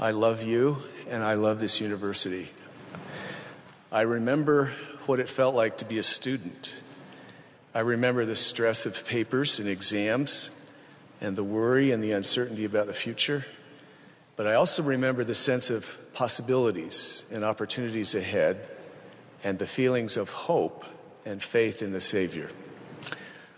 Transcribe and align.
I 0.00 0.12
love 0.12 0.44
you 0.44 0.78
and 1.08 1.24
I 1.24 1.34
love 1.34 1.58
this 1.58 1.80
university. 1.80 2.48
I 3.90 4.02
remember 4.02 4.72
what 5.06 5.18
it 5.18 5.28
felt 5.28 5.56
like 5.56 5.78
to 5.78 5.84
be 5.84 5.98
a 5.98 6.04
student. 6.04 6.72
I 7.74 7.80
remember 7.80 8.24
the 8.24 8.36
stress 8.36 8.86
of 8.86 9.04
papers 9.06 9.58
and 9.58 9.68
exams 9.68 10.52
and 11.20 11.34
the 11.34 11.42
worry 11.42 11.90
and 11.90 12.00
the 12.00 12.12
uncertainty 12.12 12.64
about 12.64 12.86
the 12.86 12.94
future. 12.94 13.44
But 14.36 14.46
I 14.46 14.54
also 14.54 14.84
remember 14.84 15.24
the 15.24 15.34
sense 15.34 15.68
of 15.68 15.98
possibilities 16.14 17.24
and 17.32 17.42
opportunities 17.42 18.14
ahead 18.14 18.68
and 19.42 19.58
the 19.58 19.66
feelings 19.66 20.16
of 20.16 20.30
hope 20.30 20.84
and 21.26 21.42
faith 21.42 21.82
in 21.82 21.90
the 21.90 22.00
Savior. 22.00 22.50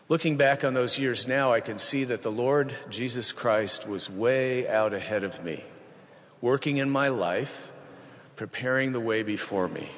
Looking 0.08 0.38
back 0.38 0.64
on 0.64 0.72
those 0.72 0.98
years 0.98 1.28
now, 1.28 1.52
I 1.52 1.60
can 1.60 1.76
see 1.76 2.04
that 2.04 2.22
the 2.22 2.32
Lord 2.32 2.74
Jesus 2.88 3.30
Christ 3.30 3.86
was 3.86 4.08
way 4.08 4.66
out 4.66 4.94
ahead 4.94 5.22
of 5.22 5.44
me, 5.44 5.62
working 6.40 6.78
in 6.78 6.90
my 6.90 7.08
life, 7.08 7.70
preparing 8.36 8.92
the 8.92 9.00
way 9.00 9.22
before 9.22 9.68
me. 9.68 9.88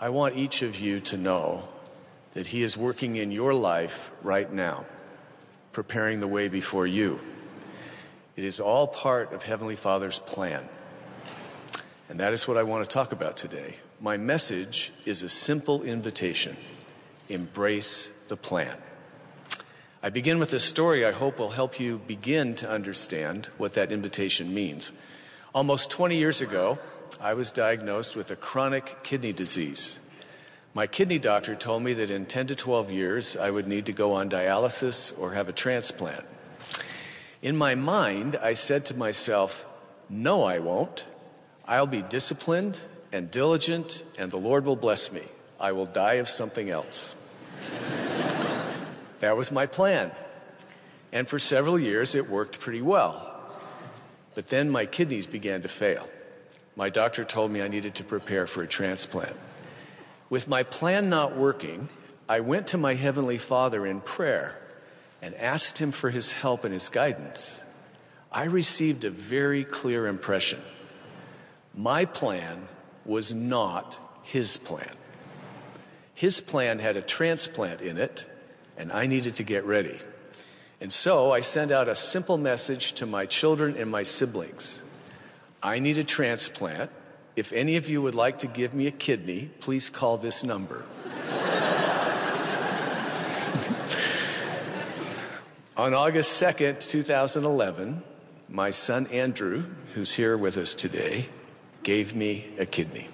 I 0.00 0.10
want 0.10 0.36
each 0.36 0.62
of 0.62 0.78
you 0.78 1.00
to 1.00 1.16
know 1.16 1.68
that 2.32 2.46
He 2.46 2.62
is 2.62 2.76
working 2.76 3.16
in 3.16 3.30
your 3.30 3.54
life 3.54 4.10
right 4.22 4.50
now, 4.50 4.86
preparing 5.72 6.20
the 6.20 6.28
way 6.28 6.48
before 6.48 6.86
you. 6.86 7.18
It 8.36 8.44
is 8.44 8.60
all 8.60 8.86
part 8.86 9.32
of 9.32 9.42
Heavenly 9.42 9.76
Father's 9.76 10.18
plan. 10.18 10.68
And 12.08 12.20
that 12.20 12.32
is 12.32 12.46
what 12.46 12.56
I 12.56 12.62
want 12.62 12.84
to 12.84 12.92
talk 12.92 13.12
about 13.12 13.36
today. 13.36 13.76
My 14.00 14.16
message 14.18 14.92
is 15.04 15.22
a 15.22 15.28
simple 15.28 15.82
invitation 15.82 16.56
embrace 17.28 18.12
the 18.28 18.36
plan. 18.36 18.76
I 20.02 20.10
begin 20.10 20.38
with 20.38 20.52
a 20.52 20.60
story 20.60 21.04
I 21.04 21.10
hope 21.10 21.40
will 21.40 21.50
help 21.50 21.80
you 21.80 21.98
begin 22.06 22.54
to 22.56 22.70
understand 22.70 23.46
what 23.56 23.72
that 23.72 23.90
invitation 23.90 24.54
means. 24.54 24.92
Almost 25.56 25.88
20 25.88 26.18
years 26.18 26.42
ago, 26.42 26.78
I 27.18 27.32
was 27.32 27.50
diagnosed 27.50 28.14
with 28.14 28.30
a 28.30 28.36
chronic 28.36 29.02
kidney 29.02 29.32
disease. 29.32 29.98
My 30.74 30.86
kidney 30.86 31.18
doctor 31.18 31.54
told 31.54 31.82
me 31.82 31.94
that 31.94 32.10
in 32.10 32.26
10 32.26 32.48
to 32.48 32.54
12 32.54 32.90
years, 32.90 33.38
I 33.38 33.50
would 33.50 33.66
need 33.66 33.86
to 33.86 33.94
go 33.94 34.12
on 34.12 34.28
dialysis 34.28 35.18
or 35.18 35.32
have 35.32 35.48
a 35.48 35.54
transplant. 35.54 36.26
In 37.40 37.56
my 37.56 37.74
mind, 37.74 38.36
I 38.36 38.52
said 38.52 38.84
to 38.86 38.94
myself, 38.98 39.64
No, 40.10 40.42
I 40.42 40.58
won't. 40.58 41.06
I'll 41.64 41.86
be 41.86 42.02
disciplined 42.02 42.78
and 43.10 43.30
diligent, 43.30 44.04
and 44.18 44.30
the 44.30 44.36
Lord 44.36 44.66
will 44.66 44.76
bless 44.76 45.10
me. 45.10 45.22
I 45.58 45.72
will 45.72 45.86
die 45.86 46.16
of 46.20 46.28
something 46.28 46.68
else. 46.68 47.16
that 49.20 49.38
was 49.38 49.50
my 49.50 49.64
plan. 49.64 50.12
And 51.12 51.26
for 51.26 51.38
several 51.38 51.78
years, 51.78 52.14
it 52.14 52.28
worked 52.28 52.60
pretty 52.60 52.82
well. 52.82 53.25
But 54.36 54.50
then 54.50 54.68
my 54.68 54.84
kidneys 54.84 55.26
began 55.26 55.62
to 55.62 55.68
fail. 55.68 56.06
My 56.76 56.90
doctor 56.90 57.24
told 57.24 57.50
me 57.50 57.62
I 57.62 57.68
needed 57.68 57.94
to 57.96 58.04
prepare 58.04 58.46
for 58.46 58.62
a 58.62 58.66
transplant. 58.66 59.34
With 60.28 60.46
my 60.46 60.62
plan 60.62 61.08
not 61.08 61.34
working, 61.34 61.88
I 62.28 62.40
went 62.40 62.66
to 62.68 62.76
my 62.76 62.94
Heavenly 62.94 63.38
Father 63.38 63.86
in 63.86 64.02
prayer 64.02 64.60
and 65.22 65.34
asked 65.36 65.78
him 65.78 65.90
for 65.90 66.10
his 66.10 66.32
help 66.32 66.64
and 66.64 66.74
his 66.74 66.90
guidance, 66.90 67.64
I 68.30 68.44
received 68.44 69.04
a 69.04 69.10
very 69.10 69.64
clear 69.64 70.06
impression. 70.06 70.60
My 71.74 72.04
plan 72.04 72.68
was 73.06 73.32
not 73.32 73.98
his 74.22 74.58
plan. 74.58 74.94
His 76.12 76.42
plan 76.42 76.78
had 76.78 76.98
a 76.98 77.02
transplant 77.02 77.80
in 77.80 77.96
it, 77.96 78.26
and 78.76 78.92
I 78.92 79.06
needed 79.06 79.36
to 79.36 79.44
get 79.44 79.64
ready. 79.64 79.98
And 80.80 80.92
so 80.92 81.32
I 81.32 81.40
sent 81.40 81.70
out 81.70 81.88
a 81.88 81.94
simple 81.94 82.36
message 82.36 82.92
to 82.94 83.06
my 83.06 83.24
children 83.26 83.76
and 83.76 83.90
my 83.90 84.02
siblings. 84.02 84.82
I 85.62 85.78
need 85.78 85.96
a 85.98 86.04
transplant. 86.04 86.90
If 87.34 87.52
any 87.52 87.76
of 87.76 87.88
you 87.88 88.02
would 88.02 88.14
like 88.14 88.38
to 88.40 88.46
give 88.46 88.74
me 88.74 88.86
a 88.86 88.90
kidney, 88.90 89.50
please 89.60 89.88
call 89.90 90.18
this 90.18 90.44
number. 90.44 90.84
On 95.76 95.92
August 95.92 96.40
2nd, 96.40 96.86
2011, 96.86 98.02
my 98.48 98.70
son 98.70 99.06
Andrew, 99.08 99.64
who's 99.94 100.12
here 100.12 100.36
with 100.36 100.56
us 100.56 100.74
today, 100.74 101.28
gave 101.82 102.14
me 102.14 102.46
a 102.58 102.66
kidney. 102.66 103.08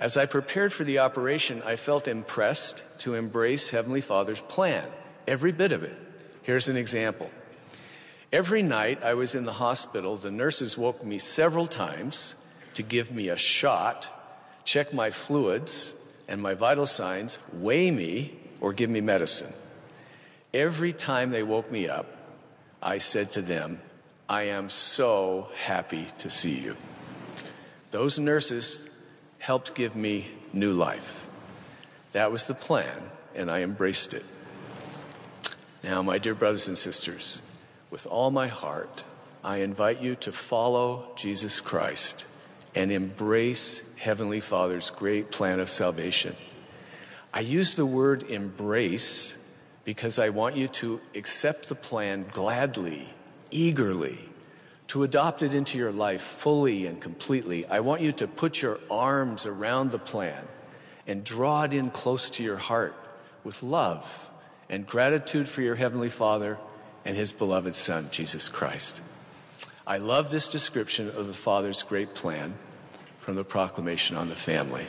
As 0.00 0.16
I 0.16 0.26
prepared 0.26 0.72
for 0.72 0.84
the 0.84 0.98
operation, 1.00 1.62
I 1.64 1.76
felt 1.76 2.08
impressed 2.08 2.84
to 2.98 3.14
embrace 3.14 3.70
Heavenly 3.70 4.00
Father's 4.00 4.40
plan, 4.40 4.86
every 5.26 5.52
bit 5.52 5.72
of 5.72 5.82
it. 5.82 5.96
Here's 6.44 6.68
an 6.68 6.76
example. 6.76 7.30
Every 8.30 8.62
night 8.62 9.02
I 9.02 9.14
was 9.14 9.34
in 9.34 9.44
the 9.44 9.52
hospital, 9.54 10.16
the 10.16 10.30
nurses 10.30 10.76
woke 10.76 11.02
me 11.02 11.18
several 11.18 11.66
times 11.66 12.34
to 12.74 12.82
give 12.82 13.10
me 13.10 13.30
a 13.30 13.36
shot, 13.36 14.10
check 14.64 14.92
my 14.92 15.10
fluids 15.10 15.94
and 16.28 16.42
my 16.42 16.52
vital 16.52 16.84
signs, 16.84 17.38
weigh 17.52 17.90
me, 17.90 18.38
or 18.60 18.74
give 18.74 18.90
me 18.90 19.00
medicine. 19.00 19.52
Every 20.52 20.92
time 20.92 21.30
they 21.30 21.42
woke 21.42 21.70
me 21.72 21.88
up, 21.88 22.06
I 22.82 22.98
said 22.98 23.32
to 23.32 23.42
them, 23.42 23.80
I 24.28 24.44
am 24.48 24.68
so 24.68 25.48
happy 25.64 26.08
to 26.18 26.28
see 26.28 26.54
you. 26.58 26.76
Those 27.90 28.18
nurses 28.18 28.86
helped 29.38 29.74
give 29.74 29.96
me 29.96 30.28
new 30.52 30.74
life. 30.74 31.30
That 32.12 32.30
was 32.30 32.46
the 32.46 32.54
plan, 32.54 33.10
and 33.34 33.50
I 33.50 33.62
embraced 33.62 34.12
it. 34.12 34.24
Now, 35.84 36.00
my 36.00 36.16
dear 36.16 36.34
brothers 36.34 36.66
and 36.66 36.78
sisters, 36.78 37.42
with 37.90 38.06
all 38.06 38.30
my 38.30 38.46
heart, 38.46 39.04
I 39.44 39.58
invite 39.58 40.00
you 40.00 40.14
to 40.16 40.32
follow 40.32 41.12
Jesus 41.14 41.60
Christ 41.60 42.24
and 42.74 42.90
embrace 42.90 43.82
Heavenly 43.96 44.40
Father's 44.40 44.88
great 44.88 45.30
plan 45.30 45.60
of 45.60 45.68
salvation. 45.68 46.36
I 47.34 47.40
use 47.40 47.74
the 47.74 47.84
word 47.84 48.22
embrace 48.30 49.36
because 49.84 50.18
I 50.18 50.30
want 50.30 50.56
you 50.56 50.68
to 50.68 51.02
accept 51.14 51.68
the 51.68 51.74
plan 51.74 52.24
gladly, 52.32 53.06
eagerly, 53.50 54.18
to 54.86 55.02
adopt 55.02 55.42
it 55.42 55.52
into 55.52 55.76
your 55.76 55.92
life 55.92 56.22
fully 56.22 56.86
and 56.86 56.98
completely. 56.98 57.66
I 57.66 57.80
want 57.80 58.00
you 58.00 58.12
to 58.12 58.26
put 58.26 58.62
your 58.62 58.80
arms 58.90 59.44
around 59.44 59.90
the 59.90 59.98
plan 59.98 60.48
and 61.06 61.22
draw 61.24 61.64
it 61.64 61.74
in 61.74 61.90
close 61.90 62.30
to 62.30 62.42
your 62.42 62.56
heart 62.56 62.96
with 63.44 63.62
love 63.62 64.30
and 64.68 64.86
gratitude 64.86 65.48
for 65.48 65.62
your 65.62 65.74
Heavenly 65.74 66.08
Father 66.08 66.58
and 67.04 67.16
His 67.16 67.32
beloved 67.32 67.74
Son, 67.74 68.08
Jesus 68.10 68.48
Christ. 68.48 69.02
I 69.86 69.98
love 69.98 70.30
this 70.30 70.48
description 70.48 71.10
of 71.10 71.26
the 71.26 71.34
Father's 71.34 71.82
great 71.82 72.14
plan 72.14 72.54
from 73.18 73.36
the 73.36 73.44
Proclamation 73.44 74.16
on 74.16 74.28
the 74.28 74.36
Family. 74.36 74.86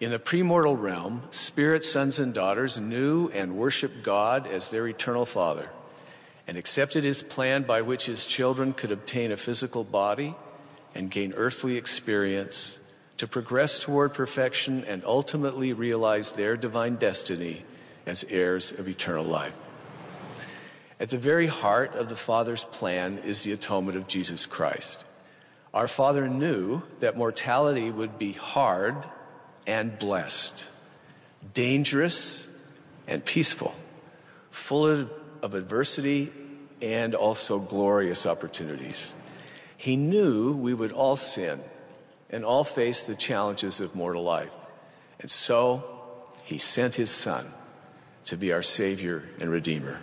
In 0.00 0.10
the 0.10 0.18
premortal 0.18 0.80
realm, 0.80 1.22
spirit 1.30 1.84
sons 1.84 2.18
and 2.18 2.32
daughters 2.32 2.78
knew 2.78 3.28
and 3.30 3.56
worshiped 3.56 4.02
God 4.02 4.46
as 4.46 4.68
their 4.68 4.86
eternal 4.86 5.26
Father 5.26 5.68
and 6.46 6.56
accepted 6.56 7.04
his 7.04 7.22
plan 7.22 7.62
by 7.62 7.82
which 7.82 8.06
his 8.06 8.24
children 8.24 8.72
could 8.72 8.92
obtain 8.92 9.32
a 9.32 9.36
physical 9.36 9.84
body 9.84 10.34
and 10.94 11.10
gain 11.10 11.34
earthly 11.34 11.76
experience 11.76 12.78
to 13.18 13.26
progress 13.26 13.78
toward 13.78 14.14
perfection 14.14 14.84
and 14.84 15.04
ultimately 15.04 15.72
realize 15.72 16.32
their 16.32 16.56
divine 16.56 16.96
destiny 16.96 17.64
as 18.08 18.24
heirs 18.28 18.72
of 18.72 18.88
eternal 18.88 19.24
life. 19.24 19.58
At 20.98 21.10
the 21.10 21.18
very 21.18 21.46
heart 21.46 21.94
of 21.94 22.08
the 22.08 22.16
Father's 22.16 22.64
plan 22.64 23.18
is 23.18 23.44
the 23.44 23.52
atonement 23.52 23.96
of 23.96 24.08
Jesus 24.08 24.46
Christ. 24.46 25.04
Our 25.72 25.86
Father 25.86 26.28
knew 26.28 26.82
that 27.00 27.16
mortality 27.16 27.90
would 27.90 28.18
be 28.18 28.32
hard 28.32 28.96
and 29.66 29.96
blessed, 29.98 30.64
dangerous 31.54 32.48
and 33.06 33.24
peaceful, 33.24 33.74
full 34.50 34.86
of, 34.86 35.10
adversity 35.54 36.32
and 36.82 37.14
also 37.14 37.60
glorious 37.60 38.26
opportunities. 38.26 39.14
He 39.76 39.94
knew 39.94 40.52
we 40.54 40.74
would 40.74 40.90
all 40.90 41.14
sin 41.14 41.60
and 42.28 42.44
all 42.44 42.64
face 42.64 43.04
the 43.04 43.14
challenges 43.14 43.80
of 43.80 43.94
mortal 43.94 44.24
life. 44.24 44.54
And 45.20 45.30
so 45.30 45.84
he 46.42 46.58
sent 46.58 46.96
his 46.96 47.10
son 47.10 47.52
to 48.28 48.36
be 48.36 48.52
our 48.52 48.62
Savior 48.62 49.26
and 49.40 49.50
Redeemer. 49.50 50.00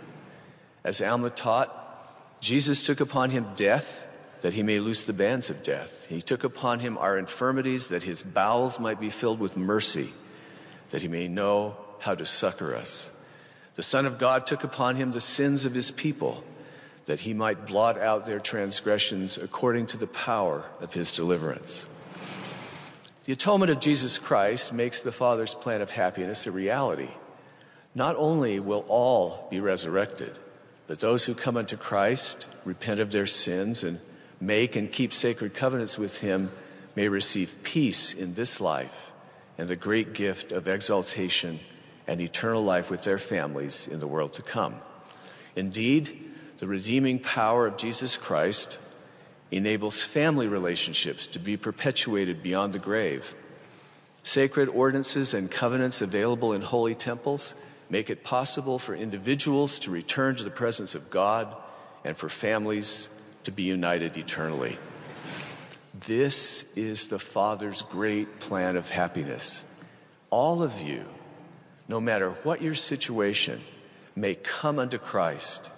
As 0.82 1.00
Alma 1.00 1.30
taught, 1.30 2.40
Jesus 2.40 2.82
took 2.82 3.00
upon 3.00 3.30
him 3.30 3.46
death 3.54 4.04
that 4.40 4.52
he 4.52 4.62
may 4.62 4.80
loose 4.80 5.04
the 5.04 5.12
bands 5.12 5.48
of 5.48 5.62
death. 5.62 6.06
He 6.08 6.20
took 6.20 6.44
upon 6.44 6.80
him 6.80 6.98
our 6.98 7.16
infirmities, 7.18 7.88
that 7.88 8.02
his 8.02 8.22
bowels 8.22 8.78
might 8.78 9.00
be 9.00 9.10
filled 9.10 9.40
with 9.40 9.56
mercy, 9.56 10.12
that 10.90 11.02
he 11.02 11.08
may 11.08 11.28
know 11.28 11.76
how 12.00 12.14
to 12.14 12.24
succor 12.24 12.74
us. 12.74 13.10
The 13.74 13.82
Son 13.82 14.06
of 14.06 14.18
God 14.18 14.46
took 14.46 14.64
upon 14.64 14.96
him 14.96 15.12
the 15.12 15.20
sins 15.20 15.64
of 15.64 15.74
his 15.74 15.90
people, 15.90 16.44
that 17.06 17.20
he 17.20 17.32
might 17.32 17.66
blot 17.66 17.98
out 17.98 18.24
their 18.24 18.40
transgressions 18.40 19.38
according 19.38 19.86
to 19.86 19.96
the 19.96 20.06
power 20.06 20.66
of 20.80 20.92
his 20.92 21.14
deliverance. 21.14 21.86
The 23.24 23.32
atonement 23.32 23.70
of 23.70 23.80
Jesus 23.80 24.18
Christ 24.18 24.72
makes 24.72 25.02
the 25.02 25.12
Father's 25.12 25.54
plan 25.54 25.80
of 25.80 25.90
happiness 25.90 26.46
a 26.46 26.50
reality. 26.50 27.10
Not 27.96 28.14
only 28.16 28.60
will 28.60 28.84
all 28.88 29.48
be 29.50 29.58
resurrected, 29.58 30.38
but 30.86 31.00
those 31.00 31.24
who 31.24 31.34
come 31.34 31.56
unto 31.56 31.78
Christ, 31.78 32.46
repent 32.66 33.00
of 33.00 33.10
their 33.10 33.24
sins, 33.24 33.82
and 33.82 34.00
make 34.38 34.76
and 34.76 34.92
keep 34.92 35.14
sacred 35.14 35.54
covenants 35.54 35.96
with 35.98 36.20
him 36.20 36.52
may 36.94 37.08
receive 37.08 37.62
peace 37.62 38.12
in 38.12 38.34
this 38.34 38.60
life 38.60 39.12
and 39.56 39.66
the 39.66 39.76
great 39.76 40.12
gift 40.12 40.52
of 40.52 40.68
exaltation 40.68 41.58
and 42.06 42.20
eternal 42.20 42.62
life 42.62 42.90
with 42.90 43.02
their 43.02 43.16
families 43.16 43.88
in 43.88 43.98
the 43.98 44.06
world 44.06 44.34
to 44.34 44.42
come. 44.42 44.74
Indeed, 45.56 46.22
the 46.58 46.66
redeeming 46.66 47.18
power 47.18 47.66
of 47.66 47.78
Jesus 47.78 48.18
Christ 48.18 48.78
enables 49.50 50.02
family 50.02 50.48
relationships 50.48 51.26
to 51.28 51.38
be 51.38 51.56
perpetuated 51.56 52.42
beyond 52.42 52.74
the 52.74 52.78
grave. 52.78 53.34
Sacred 54.22 54.68
ordinances 54.68 55.32
and 55.32 55.50
covenants 55.50 56.02
available 56.02 56.52
in 56.52 56.60
holy 56.60 56.94
temples 56.94 57.54
make 57.88 58.10
it 58.10 58.24
possible 58.24 58.78
for 58.78 58.94
individuals 58.94 59.78
to 59.80 59.90
return 59.90 60.36
to 60.36 60.44
the 60.44 60.50
presence 60.50 60.94
of 60.94 61.10
God 61.10 61.54
and 62.04 62.16
for 62.16 62.28
families 62.28 63.08
to 63.44 63.52
be 63.52 63.62
united 63.62 64.16
eternally. 64.16 64.78
This 66.06 66.64
is 66.74 67.08
the 67.08 67.18
Father's 67.18 67.82
great 67.82 68.40
plan 68.40 68.76
of 68.76 68.90
happiness. 68.90 69.64
All 70.30 70.62
of 70.62 70.82
you, 70.82 71.04
no 71.88 72.00
matter 72.00 72.30
what 72.42 72.60
your 72.60 72.74
situation, 72.74 73.60
may 74.14 74.34
come 74.34 74.78
unto 74.78 74.98
Christ, 74.98 75.70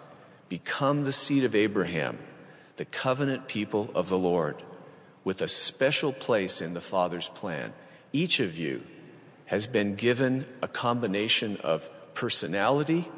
become 0.49 1.05
the 1.05 1.13
seed 1.13 1.45
of 1.45 1.55
Abraham, 1.55 2.19
the 2.77 2.85
covenant 2.85 3.49
people 3.49 3.91
of 3.95 4.09
the 4.09 4.19
Lord, 4.19 4.63
with 5.25 5.43
a 5.43 5.49
special 5.49 6.13
place 6.13 6.61
in 6.61 6.75
the 6.75 6.81
Father's 6.81 7.29
plan. 7.29 7.73
Each 8.13 8.41
of 8.41 8.57
you 8.57 8.83
has 9.47 9.67
been 9.67 9.95
given 9.95 10.47
a 10.63 10.69
combination 10.69 11.59
of 11.59 11.89
personality, 12.19 13.09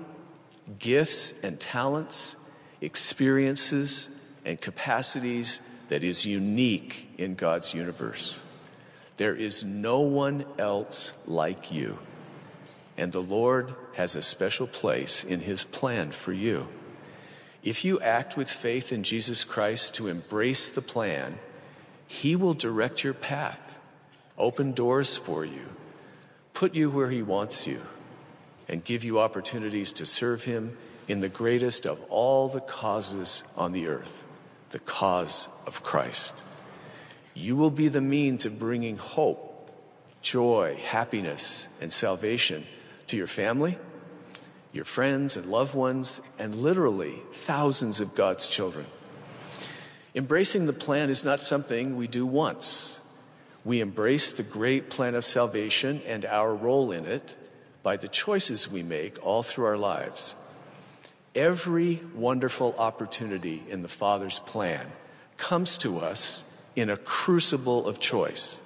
gifts 0.78 1.32
and 1.42 1.58
talents, 1.58 2.36
experiences, 2.82 4.10
and 4.44 4.60
capacities 4.60 5.62
that 5.88 6.04
is 6.04 6.26
unique 6.26 7.08
in 7.16 7.34
God's 7.34 7.72
universe. 7.72 8.42
There 9.16 9.34
is 9.34 9.64
no 9.64 10.00
one 10.00 10.44
else 10.58 11.14
like 11.24 11.72
you. 11.72 11.98
And 12.98 13.10
the 13.10 13.22
Lord 13.22 13.74
has 13.94 14.16
a 14.16 14.20
special 14.20 14.66
place 14.66 15.24
in 15.24 15.40
His 15.40 15.64
plan 15.64 16.10
for 16.10 16.34
you. 16.34 16.68
If 17.62 17.86
you 17.86 18.00
act 18.00 18.36
with 18.36 18.50
faith 18.50 18.92
in 18.92 19.02
Jesus 19.02 19.44
Christ 19.44 19.94
to 19.94 20.08
embrace 20.08 20.70
the 20.70 20.82
plan, 20.82 21.38
He 22.06 22.36
will 22.36 22.52
direct 22.52 23.02
your 23.02 23.14
path, 23.14 23.80
open 24.36 24.72
doors 24.72 25.16
for 25.16 25.42
you, 25.42 25.70
put 26.52 26.74
you 26.74 26.90
where 26.90 27.08
He 27.08 27.22
wants 27.22 27.66
you, 27.66 27.80
and 28.70 28.84
give 28.84 29.02
you 29.02 29.18
opportunities 29.18 29.90
to 29.90 30.06
serve 30.06 30.44
Him 30.44 30.78
in 31.08 31.18
the 31.18 31.28
greatest 31.28 31.86
of 31.86 32.00
all 32.08 32.48
the 32.48 32.60
causes 32.60 33.42
on 33.56 33.72
the 33.72 33.88
earth 33.88 34.22
the 34.70 34.78
cause 34.78 35.48
of 35.66 35.82
Christ. 35.82 36.32
You 37.34 37.56
will 37.56 37.72
be 37.72 37.88
the 37.88 38.00
means 38.00 38.46
of 38.46 38.60
bringing 38.60 38.98
hope, 38.98 39.68
joy, 40.22 40.78
happiness, 40.84 41.66
and 41.80 41.92
salvation 41.92 42.64
to 43.08 43.16
your 43.16 43.26
family, 43.26 43.76
your 44.72 44.84
friends 44.84 45.36
and 45.36 45.46
loved 45.46 45.74
ones, 45.74 46.20
and 46.38 46.54
literally 46.54 47.20
thousands 47.32 47.98
of 47.98 48.14
God's 48.14 48.46
children. 48.46 48.86
Embracing 50.14 50.66
the 50.66 50.72
plan 50.72 51.10
is 51.10 51.24
not 51.24 51.40
something 51.40 51.96
we 51.96 52.06
do 52.06 52.24
once. 52.24 53.00
We 53.64 53.80
embrace 53.80 54.32
the 54.32 54.44
great 54.44 54.88
plan 54.88 55.16
of 55.16 55.24
salvation 55.24 56.00
and 56.06 56.24
our 56.24 56.54
role 56.54 56.92
in 56.92 57.06
it 57.06 57.36
by 57.82 57.96
the 57.96 58.08
choices 58.08 58.70
we 58.70 58.82
make 58.82 59.24
all 59.24 59.42
through 59.42 59.66
our 59.66 59.78
lives. 59.78 60.34
Every 61.34 62.00
wonderful 62.14 62.74
opportunity 62.76 63.62
in 63.68 63.82
the 63.82 63.88
Father's 63.88 64.40
plan 64.40 64.86
comes 65.36 65.78
to 65.78 65.98
us 65.98 66.44
in 66.76 66.90
a 66.90 66.96
crucible 66.96 67.86
of 67.86 68.00
choice. 68.00 68.60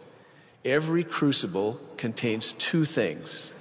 Every 0.64 1.04
crucible 1.04 1.78
contains 1.96 2.52
two 2.52 2.84
things 2.84 3.52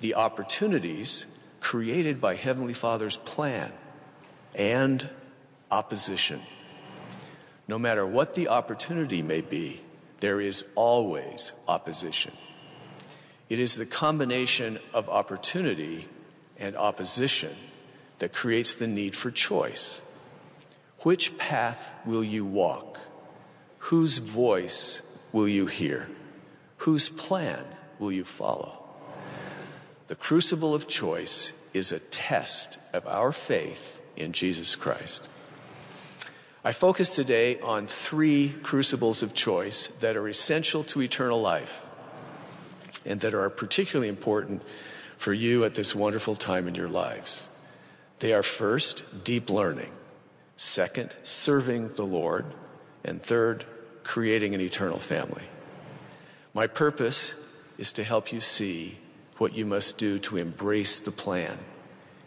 the 0.00 0.14
opportunities 0.14 1.26
created 1.60 2.20
by 2.20 2.34
Heavenly 2.34 2.72
Father's 2.74 3.18
plan 3.18 3.70
and 4.54 5.08
opposition. 5.70 6.40
No 7.68 7.78
matter 7.78 8.04
what 8.04 8.34
the 8.34 8.48
opportunity 8.48 9.22
may 9.22 9.42
be, 9.42 9.80
there 10.18 10.40
is 10.40 10.66
always 10.74 11.52
opposition. 11.68 12.32
It 13.52 13.58
is 13.58 13.76
the 13.76 13.84
combination 13.84 14.78
of 14.94 15.10
opportunity 15.10 16.08
and 16.58 16.74
opposition 16.74 17.54
that 18.18 18.32
creates 18.32 18.76
the 18.76 18.86
need 18.86 19.14
for 19.14 19.30
choice. 19.30 20.00
Which 21.00 21.36
path 21.36 21.92
will 22.06 22.24
you 22.24 22.46
walk? 22.46 22.98
Whose 23.92 24.16
voice 24.16 25.02
will 25.32 25.46
you 25.46 25.66
hear? 25.66 26.08
Whose 26.78 27.10
plan 27.10 27.62
will 27.98 28.10
you 28.10 28.24
follow? 28.24 28.88
The 30.06 30.14
crucible 30.14 30.74
of 30.74 30.88
choice 30.88 31.52
is 31.74 31.92
a 31.92 31.98
test 31.98 32.78
of 32.94 33.06
our 33.06 33.32
faith 33.32 34.00
in 34.16 34.32
Jesus 34.32 34.74
Christ. 34.76 35.28
I 36.64 36.72
focus 36.72 37.14
today 37.14 37.60
on 37.60 37.86
three 37.86 38.54
crucibles 38.62 39.22
of 39.22 39.34
choice 39.34 39.88
that 40.00 40.16
are 40.16 40.26
essential 40.26 40.82
to 40.84 41.02
eternal 41.02 41.42
life 41.42 41.86
and 43.04 43.20
that 43.20 43.34
are 43.34 43.48
particularly 43.50 44.08
important 44.08 44.62
for 45.16 45.32
you 45.32 45.64
at 45.64 45.74
this 45.74 45.94
wonderful 45.94 46.36
time 46.36 46.68
in 46.68 46.74
your 46.74 46.88
lives. 46.88 47.48
They 48.18 48.32
are 48.32 48.42
first, 48.42 49.24
deep 49.24 49.50
learning. 49.50 49.90
Second, 50.56 51.14
serving 51.22 51.94
the 51.94 52.04
Lord. 52.04 52.44
And 53.04 53.22
third, 53.22 53.64
creating 54.04 54.54
an 54.54 54.60
eternal 54.60 54.98
family. 54.98 55.42
My 56.54 56.66
purpose 56.66 57.34
is 57.78 57.92
to 57.94 58.04
help 58.04 58.32
you 58.32 58.40
see 58.40 58.98
what 59.38 59.54
you 59.54 59.66
must 59.66 59.98
do 59.98 60.18
to 60.20 60.36
embrace 60.36 61.00
the 61.00 61.10
plan 61.10 61.58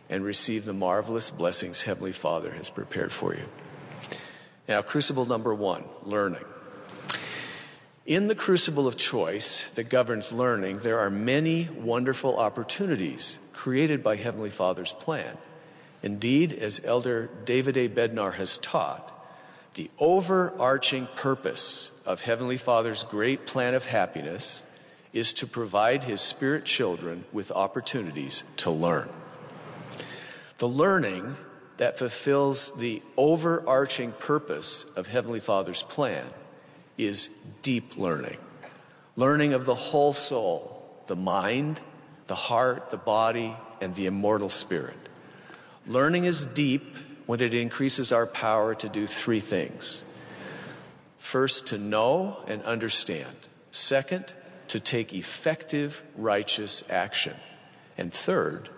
and 0.09 0.23
receive 0.23 0.65
the 0.65 0.73
marvelous 0.73 1.31
blessings 1.31 1.83
Heavenly 1.83 2.11
Father 2.11 2.51
has 2.51 2.69
prepared 2.69 3.11
for 3.11 3.33
you. 3.33 3.45
Now, 4.67 4.81
crucible 4.81 5.25
number 5.25 5.53
one, 5.53 5.83
learning. 6.03 6.43
In 8.05 8.27
the 8.27 8.35
crucible 8.35 8.87
of 8.87 8.97
choice 8.97 9.63
that 9.71 9.89
governs 9.89 10.31
learning, 10.31 10.77
there 10.77 10.99
are 10.99 11.09
many 11.09 11.67
wonderful 11.69 12.37
opportunities 12.37 13.39
created 13.51 14.03
by 14.03 14.15
Heavenly 14.15 14.51
Father's 14.51 14.93
plan. 14.93 15.39
Indeed, 16.03 16.53
as 16.53 16.79
Elder 16.83 17.31
David 17.45 17.77
A. 17.77 17.89
Bednar 17.89 18.35
has 18.35 18.59
taught, 18.59 19.11
the 19.73 19.89
overarching 19.97 21.07
purpose 21.15 21.89
of 22.05 22.21
Heavenly 22.21 22.57
Father's 22.57 23.03
great 23.03 23.47
plan 23.47 23.73
of 23.73 23.87
happiness 23.87 24.61
is 25.11 25.33
to 25.33 25.47
provide 25.47 26.03
His 26.03 26.21
Spirit 26.21 26.63
children 26.63 27.25
with 27.33 27.51
opportunities 27.51 28.43
to 28.57 28.69
learn. 28.69 29.09
The 30.59 30.67
learning 30.67 31.37
that 31.77 31.97
fulfills 31.97 32.71
the 32.73 33.01
overarching 33.17 34.11
purpose 34.11 34.85
of 34.95 35.07
Heavenly 35.07 35.39
Father's 35.39 35.81
plan 35.81 36.27
is 36.97 37.29
deep 37.61 37.97
learning. 37.97 38.37
Learning 39.15 39.53
of 39.53 39.65
the 39.65 39.75
whole 39.75 40.13
soul, 40.13 40.85
the 41.07 41.15
mind, 41.15 41.81
the 42.27 42.35
heart, 42.35 42.89
the 42.89 42.97
body, 42.97 43.55
and 43.81 43.95
the 43.95 44.05
immortal 44.05 44.49
spirit. 44.49 44.97
Learning 45.87 46.25
is 46.25 46.45
deep 46.45 46.95
when 47.25 47.39
it 47.39 47.53
increases 47.53 48.11
our 48.11 48.25
power 48.25 48.75
to 48.75 48.89
do 48.89 49.07
three 49.07 49.39
things. 49.39 50.03
First, 51.17 51.67
to 51.67 51.77
know 51.77 52.43
and 52.47 52.61
understand. 52.63 53.35
Second, 53.71 54.33
to 54.69 54.79
take 54.79 55.13
effective, 55.13 56.03
righteous 56.15 56.83
action. 56.89 57.35
And 57.97 58.13
third, 58.13 58.69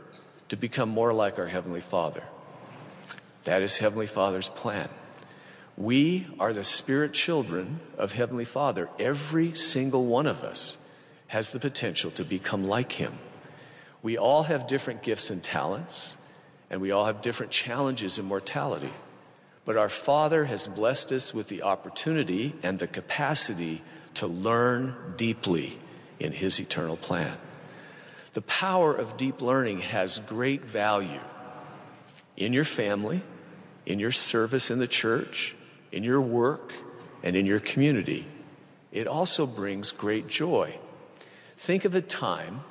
to 0.49 0.55
become 0.55 0.89
more 0.89 1.13
like 1.13 1.39
our 1.39 1.47
Heavenly 1.47 1.81
Father. 1.81 2.23
That 3.43 3.61
is 3.61 3.77
Heavenly 3.77 4.07
Father's 4.07 4.49
plan. 4.49 4.89
We 5.77 6.25
are 6.39 6.53
the 6.53 6.63
spirit 6.63 7.13
children 7.13 7.79
of 7.97 8.11
Heavenly 8.11 8.45
Father. 8.45 8.89
Every 8.99 9.53
single 9.53 10.05
one 10.05 10.25
of 10.25 10.43
us 10.43 10.77
has 11.27 11.51
the 11.51 11.59
potential 11.59 12.09
to 12.11 12.25
become 12.25 12.67
like 12.67 12.93
Him. 12.93 13.13
We 14.01 14.17
all 14.17 14.43
have 14.43 14.65
different 14.65 15.03
gifts 15.03 15.29
and 15.29 15.43
talents 15.43 16.17
and 16.69 16.81
we 16.81 16.91
all 16.91 17.05
have 17.05 17.21
different 17.21 17.51
challenges 17.51 18.17
in 18.17 18.25
mortality. 18.25 18.91
but 19.67 19.75
our 19.75 19.89
Father 19.89 20.45
has 20.45 20.69
blessed 20.69 21.11
us 21.11 21.33
with 21.33 21.49
the 21.49 21.61
opportunity 21.61 22.55
and 22.63 22.79
the 22.79 22.87
capacity 22.87 23.83
to 24.13 24.25
learn 24.25 24.95
deeply 25.17 25.77
in 26.21 26.31
His 26.31 26.57
eternal 26.61 26.95
plan. 26.95 27.35
The 28.33 28.41
power 28.43 28.95
of 28.95 29.17
deep 29.17 29.41
learning 29.41 29.81
has 29.81 30.19
great 30.19 30.63
value 30.63 31.19
in 32.37 32.53
your 32.53 32.63
family, 32.63 33.21
in 33.85 33.99
your 33.99 34.13
service 34.13 34.71
in 34.71 34.79
the 34.79 34.87
church, 34.87 35.53
in 35.91 36.03
your 36.03 36.21
work, 36.21 36.73
and 37.23 37.35
in 37.35 37.45
your 37.45 37.59
community. 37.59 38.25
It 38.91 39.07
also 39.07 39.45
brings 39.45 39.91
great 39.91 40.27
joy. 40.27 40.77
Think 41.57 41.85
of 41.85 41.95
a 41.95 42.01
time 42.01 42.61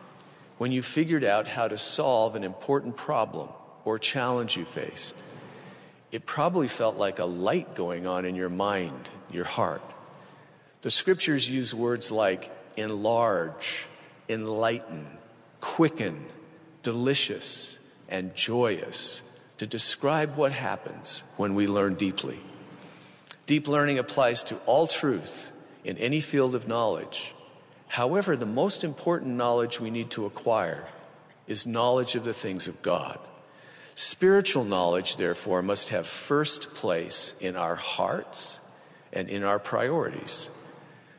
when 0.59 0.73
you 0.73 0.83
figured 0.83 1.25
out 1.25 1.47
how 1.47 1.69
to 1.69 1.77
solve 1.77 2.35
an 2.35 2.45
important 2.45 2.97
problem 2.97 3.49
or 3.85 3.99
challenge 3.99 4.57
you 4.57 4.65
faced. 4.65 5.15
It 6.13 6.25
probably 6.25 6.69
felt 6.69 6.97
like 6.97 7.19
a 7.19 7.25
light 7.25 7.75
going 7.75 8.07
on 8.07 8.25
in 8.25 8.35
your 8.35 8.49
mind, 8.49 9.11
your 9.31 9.45
heart. 9.45 9.83
The 10.83 10.91
scriptures 10.91 11.51
use 11.51 11.75
words 11.75 12.11
like 12.11 12.51
enlarge, 12.77 13.87
enlighten, 14.29 15.07
quicken, 15.61 16.25
delicious, 16.83 17.79
and 18.09 18.35
joyous 18.35 19.23
to 19.59 19.67
describe 19.67 20.37
what 20.37 20.53
happens 20.53 21.25
when 21.37 21.55
we 21.55 21.67
learn 21.67 21.95
deeply. 21.95 22.39
Deep 23.47 23.69
learning 23.69 23.99
applies 23.99 24.43
to 24.43 24.57
all 24.67 24.87
truth 24.87 25.53
in 25.85 25.97
any 25.99 26.21
field 26.21 26.55
of 26.55 26.67
knowledge. 26.67 27.35
However, 27.87 28.37
the 28.37 28.45
most 28.45 28.83
important 28.83 29.37
knowledge 29.37 29.81
we 29.81 29.91
need 29.91 30.11
to 30.11 30.27
acquire 30.27 30.87
is 31.47 31.65
knowledge 31.65 32.17
of 32.17 32.25
the 32.25 32.33
things 32.33 32.67
of 32.67 32.83
God. 32.83 33.19
Spiritual 33.95 34.65
knowledge, 34.65 35.17
therefore, 35.17 35.63
must 35.63 35.91
have 35.91 36.07
first 36.07 36.75
place 36.75 37.35
in 37.41 37.57
our 37.57 37.77
hearts 37.77 38.61
and 39.13 39.29
in 39.29 39.45
our 39.45 39.61
priorities. 39.61 40.51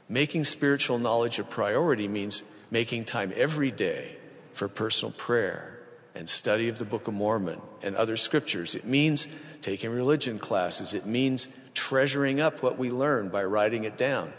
Making 0.09 0.43
spiritual 0.43 0.99
knowledge 0.99 1.39
a 1.39 1.43
priority 1.43 2.07
means 2.07 2.43
making 2.69 3.05
time 3.05 3.31
every 3.35 3.71
day 3.71 4.17
for 4.53 4.67
personal 4.67 5.13
prayer 5.13 5.79
and 6.13 6.27
study 6.27 6.67
of 6.67 6.77
the 6.77 6.85
Book 6.85 7.07
of 7.07 7.13
Mormon 7.13 7.61
and 7.81 7.95
other 7.95 8.17
scriptures. 8.17 8.75
It 8.75 8.85
means 8.85 9.27
taking 9.61 9.91
religion 9.91 10.39
classes. 10.39 10.93
It 10.93 11.05
means 11.05 11.47
treasuring 11.77 12.41
up 12.41 12.63
what 12.63 12.79
we 12.79 12.89
learn 12.89 13.29
by 13.29 13.43
writing 13.43 13.83
it 13.83 13.97
down. 13.97 14.33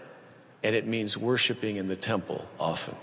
And 0.65 0.75
it 0.75 0.89
means 0.89 1.17
worshiping 1.17 1.77
in 1.77 1.87
the 1.87 1.95
temple 1.95 2.45
often. 2.59 2.97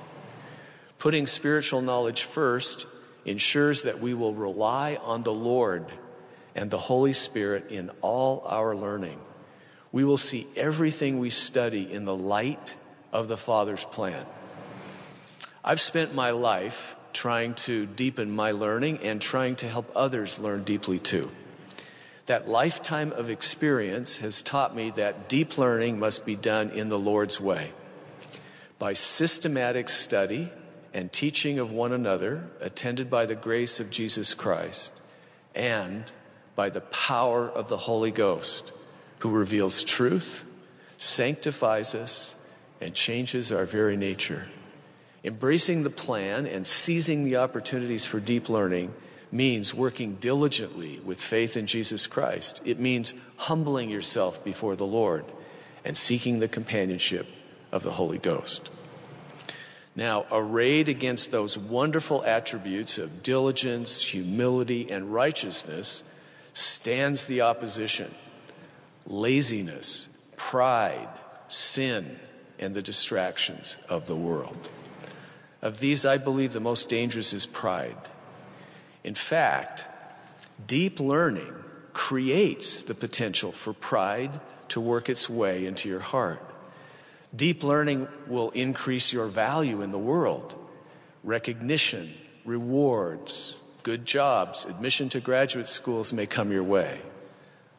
Putting 1.00 1.26
spiritual 1.26 1.82
knowledge 1.82 2.24
first 2.24 2.86
ensures 3.24 3.84
that 3.84 4.02
we 4.02 4.14
will 4.14 4.34
rely 4.34 4.98
on 5.02 5.24
the 5.24 5.34
Lord 5.34 5.86
and 6.54 6.70
the 6.70 6.78
Holy 6.78 7.14
Spirit 7.14 7.72
in 7.72 7.92
all 8.02 8.44
our 8.46 8.76
learning. 8.76 9.20
We 9.94 10.04
will 10.04 10.18
see 10.18 10.46
everything 10.58 11.20
we 11.20 11.30
study 11.30 11.90
in 11.92 12.04
the 12.04 12.16
light 12.16 12.76
of 13.14 13.30
the 13.30 13.38
Father's 13.38 13.86
plan. 13.86 14.26
I've 15.64 15.80
spent 15.80 16.14
my 16.14 16.32
life 16.32 16.98
trying 17.14 17.54
to 17.54 17.86
deepen 17.86 18.30
my 18.30 18.52
learning 18.52 19.00
and 19.00 19.22
trying 19.22 19.56
to 19.56 19.70
help 19.70 19.90
others 19.96 20.40
learn 20.40 20.66
deeply 20.66 21.00
too. 21.00 21.32
That 22.26 22.48
lifetime 22.48 23.12
of 23.12 23.30
experience 23.30 24.18
has 24.18 24.42
taught 24.42 24.76
me 24.76 24.90
that 24.92 25.30
deep 25.30 25.58
learning 25.58 26.00
must 26.00 26.26
be 26.26 26.36
done 26.36 26.72
in 26.72 26.90
the 26.90 26.98
Lord's 26.98 27.40
way. 27.40 27.72
By 28.80 28.94
systematic 28.94 29.90
study 29.90 30.52
and 30.94 31.12
teaching 31.12 31.60
of 31.60 31.72
one 31.72 31.92
another, 31.92 32.50
attended 32.62 33.10
by 33.10 33.26
the 33.26 33.36
grace 33.36 33.80
of 33.80 33.92
Jesus 33.92 34.34
Christ, 34.34 34.92
and 35.54 36.12
by 36.56 36.70
the 36.70 36.82
power 36.82 37.48
of 37.48 37.70
the 37.70 37.78
Holy 37.78 38.12
Ghost, 38.12 38.72
who 39.20 39.30
reveals 39.30 39.84
truth, 39.84 40.46
sanctifies 40.98 41.94
us, 41.94 42.36
and 42.82 42.94
changes 42.94 43.52
our 43.52 43.66
very 43.66 43.98
nature. 43.98 44.48
Embracing 45.24 45.84
the 45.84 45.90
plan 45.90 46.46
and 46.48 46.66
seizing 46.66 47.24
the 47.24 47.38
opportunities 47.38 48.06
for 48.06 48.20
deep 48.20 48.50
learning 48.50 48.94
means 49.36 49.74
working 49.74 50.16
diligently 50.16 51.00
with 51.04 51.20
faith 51.20 51.58
in 51.58 51.68
Jesus 51.68 52.08
Christ. 52.08 52.62
It 52.64 52.80
means 52.80 53.14
humbling 53.36 53.90
yourself 53.90 54.44
before 54.44 54.76
the 54.76 54.86
Lord 54.86 55.26
and 55.84 55.96
seeking 55.96 56.40
the 56.40 56.48
companionship 56.48 57.28
of 57.72 57.84
the 57.84 57.92
Holy 57.92 58.18
Ghost. 58.18 58.70
Now, 59.96 60.26
arrayed 60.32 60.90
against 60.90 61.32
those 61.32 61.58
wonderful 61.58 62.24
attributes 62.24 62.98
of 62.98 63.24
diligence, 63.24 64.02
humility, 64.02 64.92
and 64.92 65.14
righteousness 65.14 66.04
stands 66.54 67.28
the 67.28 67.42
opposition 67.42 68.14
laziness, 69.08 70.10
pride, 70.36 71.08
sin, 71.48 72.20
and 72.58 72.74
the 72.74 72.82
distractions 72.82 73.78
of 73.88 74.08
the 74.08 74.16
world. 74.16 74.70
Of 75.62 75.80
these, 75.80 76.06
I 76.06 76.18
believe 76.18 76.54
the 76.54 76.60
most 76.60 76.90
dangerous 76.90 77.34
is 77.34 77.46
pride. 77.46 77.98
In 79.06 79.14
fact, 79.14 79.86
deep 80.66 81.00
learning 81.00 81.54
creates 81.94 82.82
the 82.82 82.96
potential 82.96 83.52
for 83.52 83.72
pride 83.72 84.40
to 84.70 84.82
work 84.82 85.10
its 85.10 85.30
way 85.30 85.68
into 85.68 85.88
your 85.88 86.00
heart. 86.00 86.42
Deep 87.36 87.64
learning 87.64 88.08
will 88.26 88.50
increase 88.50 89.14
your 89.14 89.28
value 89.28 89.84
in 89.84 89.92
the 89.92 90.00
world. 90.00 90.56
Recognition, 91.24 92.16
rewards, 92.46 93.60
good 93.84 94.08
jobs, 94.08 94.66
admission 94.66 95.10
to 95.10 95.20
graduate 95.20 95.68
schools 95.68 96.12
may 96.12 96.26
come 96.26 96.52
your 96.52 96.64
way. 96.64 97.00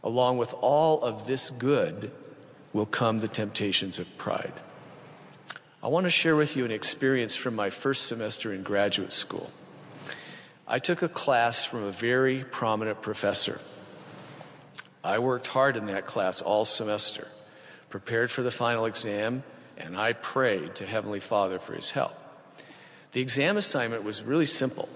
Along 0.05 0.39
with 0.39 0.55
all 0.61 1.03
of 1.03 1.27
this 1.27 1.51
good 1.51 2.13
will 2.73 2.87
come 2.87 3.19
the 3.19 3.27
temptations 3.27 3.99
of 3.99 4.17
pride. 4.17 4.53
I 5.83 5.89
want 5.89 6.05
to 6.05 6.11
share 6.11 6.37
with 6.37 6.57
you 6.57 6.65
an 6.65 6.71
experience 6.71 7.35
from 7.35 7.57
my 7.57 7.71
first 7.71 8.07
semester 8.07 8.53
in 8.53 8.63
graduate 8.63 9.13
school. 9.13 9.51
I 10.69 10.81
took 10.81 11.03
a 11.03 11.09
class 11.09 11.65
from 11.65 11.85
a 11.85 11.93
very 11.93 12.43
prominent 12.43 13.01
professor. 13.01 13.61
I 15.05 15.21
worked 15.21 15.47
hard 15.47 15.77
in 15.77 15.87
that 15.87 16.07
class 16.07 16.43
all 16.43 16.65
semester, 16.65 17.29
prepared 17.89 18.33
for 18.33 18.43
the 18.43 18.51
final 18.51 18.87
exam, 18.87 19.45
and 19.77 19.97
I 19.97 20.13
prayed 20.13 20.75
to 20.77 20.87
Heavenly 20.87 21.21
Father 21.21 21.61
for 21.61 21.75
his 21.75 21.93
help. 21.93 22.15
The 23.13 23.21
exam 23.21 23.57
assignment 23.57 24.03
was 24.03 24.25
really 24.25 24.47
simple, 24.47 24.89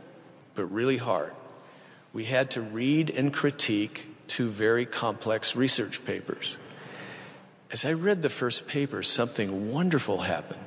but 0.57 0.65
really 0.67 0.97
hard. 0.97 1.33
We 2.13 2.25
had 2.25 2.51
to 2.53 2.61
read 2.61 3.11
and 3.11 3.33
critique 3.33 4.07
two 4.27 4.49
very 4.49 4.87
complex 4.87 5.55
research 5.55 6.05
papers. 6.05 6.59
As 7.71 7.85
I 7.85 7.93
read 7.93 8.23
the 8.23 8.29
first 8.29 8.67
paper, 8.67 9.05
something 9.05 9.73
wonderful 9.73 10.19
happened. 10.19 10.59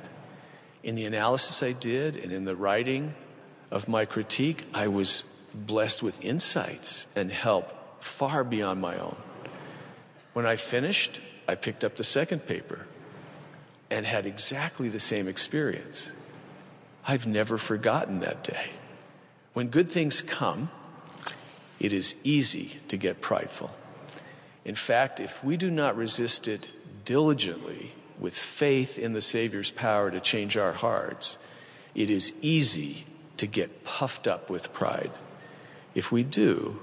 In 0.82 0.94
the 0.94 1.04
analysis 1.04 1.62
I 1.62 1.72
did 1.72 2.16
and 2.16 2.32
in 2.32 2.46
the 2.46 2.56
writing 2.56 3.14
of 3.70 3.88
my 3.88 4.04
critique, 4.04 4.66
I 4.74 4.88
was 4.88 5.24
blessed 5.54 6.02
with 6.02 6.24
insights 6.24 7.06
and 7.14 7.30
help 7.30 8.02
far 8.02 8.44
beyond 8.44 8.80
my 8.80 8.96
own. 8.96 9.16
When 10.32 10.46
I 10.46 10.56
finished, 10.56 11.20
I 11.48 11.54
picked 11.54 11.84
up 11.84 11.96
the 11.96 12.04
second 12.04 12.46
paper 12.46 12.86
and 13.90 14.04
had 14.04 14.26
exactly 14.26 14.88
the 14.88 15.00
same 15.00 15.28
experience. 15.28 16.12
I've 17.06 17.26
never 17.26 17.58
forgotten 17.58 18.20
that 18.20 18.42
day. 18.42 18.70
When 19.52 19.68
good 19.68 19.90
things 19.90 20.22
come, 20.22 20.70
it 21.78 21.92
is 21.92 22.16
easy 22.24 22.72
to 22.88 22.96
get 22.96 23.20
prideful. 23.20 23.70
In 24.64 24.74
fact, 24.74 25.20
if 25.20 25.44
we 25.44 25.56
do 25.56 25.70
not 25.70 25.96
resist 25.96 26.48
it 26.48 26.68
diligently, 27.04 27.92
with 28.18 28.36
faith 28.36 28.98
in 28.98 29.12
the 29.12 29.20
Savior's 29.20 29.70
power 29.70 30.10
to 30.10 30.20
change 30.20 30.56
our 30.56 30.72
hearts, 30.72 31.38
it 31.94 32.10
is 32.10 32.32
easy 32.40 33.04
to 33.38 33.46
get 33.46 33.84
puffed 33.84 34.26
up 34.26 34.50
with 34.50 34.72
pride. 34.72 35.10
If 35.94 36.10
we 36.12 36.22
do, 36.22 36.80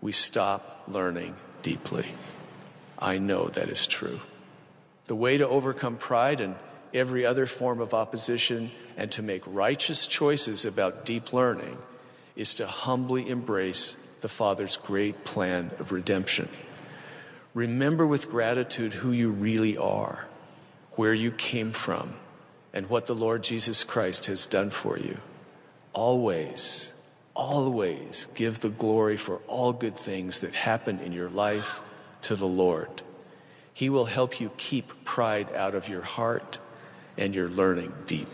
we 0.00 0.12
stop 0.12 0.84
learning 0.88 1.36
deeply. 1.62 2.06
I 2.98 3.18
know 3.18 3.48
that 3.48 3.68
is 3.68 3.86
true. 3.86 4.20
The 5.06 5.14
way 5.16 5.36
to 5.38 5.48
overcome 5.48 5.96
pride 5.96 6.40
and 6.40 6.56
every 6.92 7.24
other 7.24 7.46
form 7.46 7.80
of 7.80 7.94
opposition 7.94 8.70
and 8.96 9.10
to 9.12 9.22
make 9.22 9.42
righteous 9.46 10.06
choices 10.06 10.64
about 10.64 11.04
deep 11.04 11.32
learning 11.32 11.78
is 12.36 12.54
to 12.54 12.66
humbly 12.66 13.28
embrace 13.28 13.96
the 14.20 14.28
Father's 14.28 14.76
great 14.76 15.24
plan 15.24 15.70
of 15.78 15.92
redemption. 15.92 16.48
Remember 17.54 18.06
with 18.06 18.30
gratitude 18.30 18.92
who 18.92 19.12
you 19.12 19.30
really 19.30 19.76
are 19.76 20.26
where 20.92 21.14
you 21.14 21.30
came 21.30 21.72
from 21.72 22.12
and 22.72 22.88
what 22.88 23.06
the 23.06 23.14
Lord 23.14 23.42
Jesus 23.42 23.84
Christ 23.84 24.26
has 24.26 24.46
done 24.46 24.70
for 24.70 24.98
you. 24.98 25.16
Always, 25.92 26.92
always 27.34 28.28
give 28.34 28.60
the 28.60 28.68
glory 28.68 29.16
for 29.16 29.38
all 29.48 29.72
good 29.72 29.96
things 29.96 30.42
that 30.42 30.54
happen 30.54 31.00
in 31.00 31.12
your 31.12 31.30
life 31.30 31.82
to 32.22 32.36
the 32.36 32.46
Lord. 32.46 33.02
He 33.74 33.90
will 33.90 34.04
help 34.04 34.40
you 34.40 34.50
keep 34.56 35.04
pride 35.04 35.52
out 35.54 35.74
of 35.74 35.88
your 35.88 36.02
heart 36.02 36.58
and 37.16 37.34
your 37.34 37.48
learning 37.48 37.92
deep. 38.06 38.28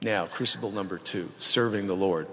Now, 0.00 0.26
crucible 0.26 0.70
number 0.70 0.98
two, 0.98 1.30
serving 1.38 1.86
the 1.86 1.96
Lord. 1.96 2.28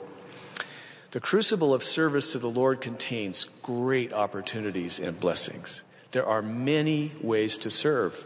The 1.11 1.19
crucible 1.19 1.73
of 1.73 1.83
service 1.83 2.31
to 2.31 2.39
the 2.39 2.49
Lord 2.49 2.79
contains 2.79 3.49
great 3.63 4.13
opportunities 4.13 4.99
and 4.99 5.19
blessings. 5.19 5.83
There 6.11 6.25
are 6.25 6.41
many 6.41 7.11
ways 7.21 7.57
to 7.59 7.69
serve, 7.69 8.25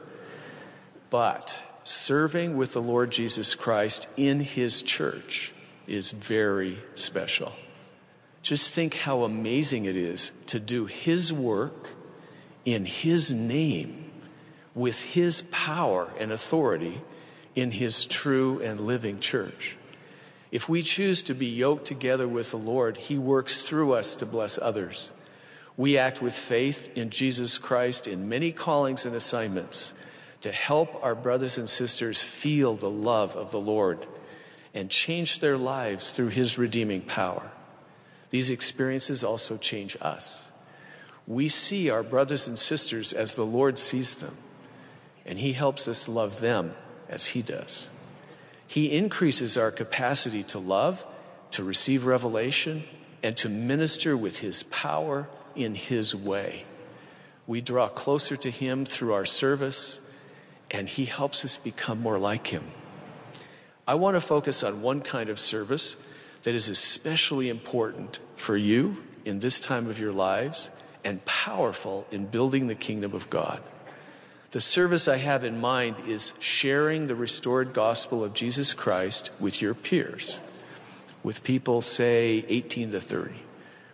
but 1.09 1.63
serving 1.83 2.57
with 2.57 2.73
the 2.73 2.81
Lord 2.81 3.11
Jesus 3.11 3.55
Christ 3.55 4.07
in 4.17 4.39
His 4.39 4.83
church 4.83 5.51
is 5.87 6.11
very 6.11 6.79
special. 6.95 7.53
Just 8.41 8.73
think 8.73 8.93
how 8.93 9.23
amazing 9.23 9.85
it 9.85 9.95
is 9.95 10.31
to 10.47 10.59
do 10.59 10.85
His 10.85 11.33
work 11.33 11.89
in 12.63 12.85
His 12.85 13.33
name 13.33 14.11
with 14.73 15.01
His 15.01 15.43
power 15.51 16.11
and 16.19 16.31
authority 16.31 17.01
in 17.55 17.71
His 17.71 18.05
true 18.05 18.61
and 18.61 18.81
living 18.81 19.19
church. 19.19 19.77
If 20.51 20.69
we 20.69 20.81
choose 20.81 21.23
to 21.23 21.33
be 21.33 21.47
yoked 21.47 21.85
together 21.85 22.27
with 22.27 22.51
the 22.51 22.57
Lord, 22.57 22.97
He 22.97 23.17
works 23.17 23.63
through 23.63 23.93
us 23.93 24.15
to 24.15 24.25
bless 24.25 24.59
others. 24.59 25.11
We 25.77 25.97
act 25.97 26.21
with 26.21 26.33
faith 26.33 26.95
in 26.95 27.09
Jesus 27.09 27.57
Christ 27.57 28.07
in 28.07 28.29
many 28.29 28.51
callings 28.51 29.05
and 29.05 29.15
assignments 29.15 29.93
to 30.41 30.51
help 30.51 31.03
our 31.03 31.15
brothers 31.15 31.57
and 31.57 31.67
sisters 31.67 32.21
feel 32.21 32.75
the 32.75 32.89
love 32.89 33.35
of 33.35 33.51
the 33.51 33.59
Lord 33.59 34.05
and 34.75 34.89
change 34.89 35.39
their 35.39 35.57
lives 35.57 36.11
through 36.11 36.27
His 36.27 36.57
redeeming 36.57 37.01
power. 37.01 37.49
These 38.29 38.51
experiences 38.51 39.23
also 39.23 39.57
change 39.57 39.97
us. 40.01 40.51
We 41.25 41.47
see 41.47 41.89
our 41.89 42.03
brothers 42.03 42.47
and 42.47 42.59
sisters 42.59 43.13
as 43.13 43.35
the 43.35 43.45
Lord 43.45 43.79
sees 43.79 44.15
them, 44.15 44.35
and 45.25 45.39
He 45.39 45.53
helps 45.53 45.87
us 45.87 46.09
love 46.09 46.41
them 46.41 46.75
as 47.09 47.27
He 47.27 47.41
does. 47.41 47.89
He 48.67 48.91
increases 48.91 49.57
our 49.57 49.71
capacity 49.71 50.43
to 50.43 50.59
love, 50.59 51.05
to 51.51 51.63
receive 51.63 52.05
revelation, 52.05 52.83
and 53.23 53.37
to 53.37 53.49
minister 53.49 54.17
with 54.17 54.39
His 54.39 54.63
power 54.63 55.29
in 55.55 55.73
His 55.73 56.13
way. 56.13 56.65
We 57.47 57.61
draw 57.61 57.87
closer 57.87 58.35
to 58.35 58.51
Him 58.51 58.85
through 58.85 59.13
our 59.13 59.25
service, 59.25 60.01
and 60.69 60.89
He 60.89 61.05
helps 61.05 61.45
us 61.45 61.55
become 61.55 62.01
more 62.01 62.19
like 62.19 62.47
Him. 62.47 62.65
I 63.87 63.95
want 63.95 64.15
to 64.15 64.21
focus 64.21 64.63
on 64.63 64.81
one 64.81 65.01
kind 65.01 65.29
of 65.29 65.39
service 65.39 65.95
that 66.43 66.55
is 66.55 66.69
especially 66.69 67.49
important 67.49 68.19
for 68.35 68.57
you 68.57 69.03
in 69.25 69.39
this 69.39 69.59
time 69.59 69.87
of 69.87 69.99
your 69.99 70.11
lives 70.11 70.71
and 71.03 71.23
powerful 71.25 72.07
in 72.11 72.25
building 72.25 72.67
the 72.67 72.75
kingdom 72.75 73.13
of 73.13 73.29
God. 73.29 73.61
The 74.51 74.59
service 74.59 75.07
I 75.07 75.17
have 75.17 75.43
in 75.43 75.59
mind 75.59 75.97
is 76.07 76.33
sharing 76.39 77.05
the 77.05 77.15
restored 77.15 77.73
gospel 77.73 78.23
of 78.23 78.33
Jesus 78.33 78.73
Christ 78.73 79.29
with 79.39 79.61
your 79.61 79.75
peers, 79.75 80.39
with 81.21 81.43
people, 81.43 81.81
say, 81.81 82.43
18 82.47 82.91
to 82.93 83.01
30, 83.01 83.35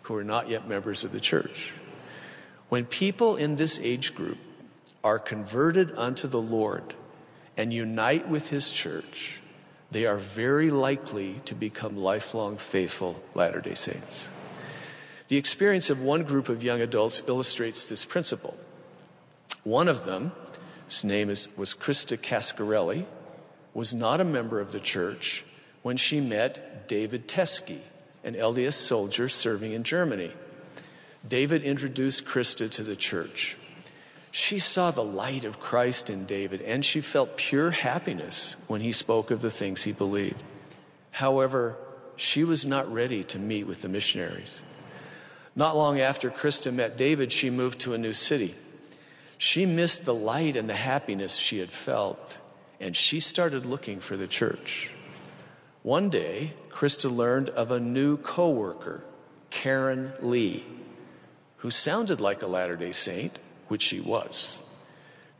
who 0.03 0.15
are 0.15 0.23
not 0.23 0.49
yet 0.49 0.69
members 0.69 1.03
of 1.03 1.11
the 1.11 1.19
church. 1.19 1.73
When 2.69 2.85
people 2.85 3.35
in 3.35 3.57
this 3.57 3.79
age 3.81 4.15
group 4.15 4.37
are 5.03 5.19
converted 5.19 5.91
unto 5.97 6.27
the 6.29 6.41
Lord 6.41 6.93
and 7.57 7.73
unite 7.73 8.29
with 8.29 8.49
his 8.49 8.71
church, 8.71 9.40
they 9.91 10.05
are 10.05 10.17
very 10.17 10.69
likely 10.69 11.41
to 11.45 11.53
become 11.53 11.97
lifelong 11.97 12.57
faithful 12.57 13.21
Latter 13.35 13.61
day 13.61 13.75
Saints. 13.75 14.29
The 15.27 15.37
experience 15.37 15.89
of 15.89 16.01
one 16.01 16.23
group 16.23 16.49
of 16.49 16.63
young 16.63 16.81
adults 16.81 17.21
illustrates 17.27 17.85
this 17.85 18.05
principle. 18.05 18.57
One 19.63 19.87
of 19.87 20.05
them 20.05 20.31
his 20.91 21.05
name 21.05 21.29
is, 21.29 21.47
was 21.55 21.73
Krista 21.73 22.17
Cascarelli, 22.17 23.05
was 23.73 23.93
not 23.93 24.19
a 24.19 24.25
member 24.25 24.59
of 24.59 24.73
the 24.73 24.79
church 24.81 25.45
when 25.83 25.95
she 25.95 26.19
met 26.19 26.89
David 26.89 27.29
Teskey, 27.29 27.79
an 28.25 28.33
LDS 28.33 28.73
soldier 28.73 29.29
serving 29.29 29.71
in 29.71 29.85
Germany. 29.85 30.33
David 31.25 31.63
introduced 31.63 32.25
Krista 32.25 32.69
to 32.71 32.83
the 32.83 32.97
church. 32.97 33.55
She 34.31 34.59
saw 34.59 34.91
the 34.91 35.03
light 35.03 35.43
of 35.43 35.59
Christ 35.59 36.09
in 36.09 36.25
David 36.25 36.61
and 36.61 36.85
she 36.85 37.01
felt 37.01 37.37
pure 37.37 37.71
happiness 37.71 38.55
when 38.67 38.81
he 38.81 38.93
spoke 38.93 39.29
of 39.29 39.41
the 39.41 39.51
things 39.51 39.83
he 39.83 39.91
believed. 39.91 40.41
However, 41.11 41.75
she 42.15 42.43
was 42.43 42.65
not 42.65 42.91
ready 42.91 43.23
to 43.25 43.39
meet 43.39 43.65
with 43.65 43.81
the 43.81 43.89
missionaries. 43.89 44.63
Not 45.55 45.75
long 45.75 45.99
after 45.99 46.31
Krista 46.31 46.73
met 46.73 46.95
David, 46.95 47.33
she 47.33 47.49
moved 47.49 47.79
to 47.79 47.93
a 47.93 47.97
new 47.97 48.13
city. 48.13 48.55
She 49.37 49.65
missed 49.65 50.05
the 50.05 50.13
light 50.13 50.55
and 50.55 50.69
the 50.69 50.75
happiness 50.75 51.35
she 51.35 51.57
had 51.59 51.73
felt, 51.73 52.37
and 52.79 52.95
she 52.95 53.19
started 53.19 53.65
looking 53.65 53.99
for 53.99 54.15
the 54.15 54.27
church. 54.27 54.91
One 55.83 56.09
day, 56.09 56.53
Krista 56.69 57.13
learned 57.13 57.49
of 57.49 57.71
a 57.71 57.79
new 57.79 58.17
coworker, 58.17 59.03
Karen 59.49 60.13
Lee, 60.21 60.63
who 61.57 61.69
sounded 61.69 62.21
like 62.21 62.43
a 62.43 62.47
Latter 62.47 62.77
day 62.77 62.91
Saint, 62.91 63.39
which 63.71 63.81
she 63.81 64.01
was. 64.01 64.61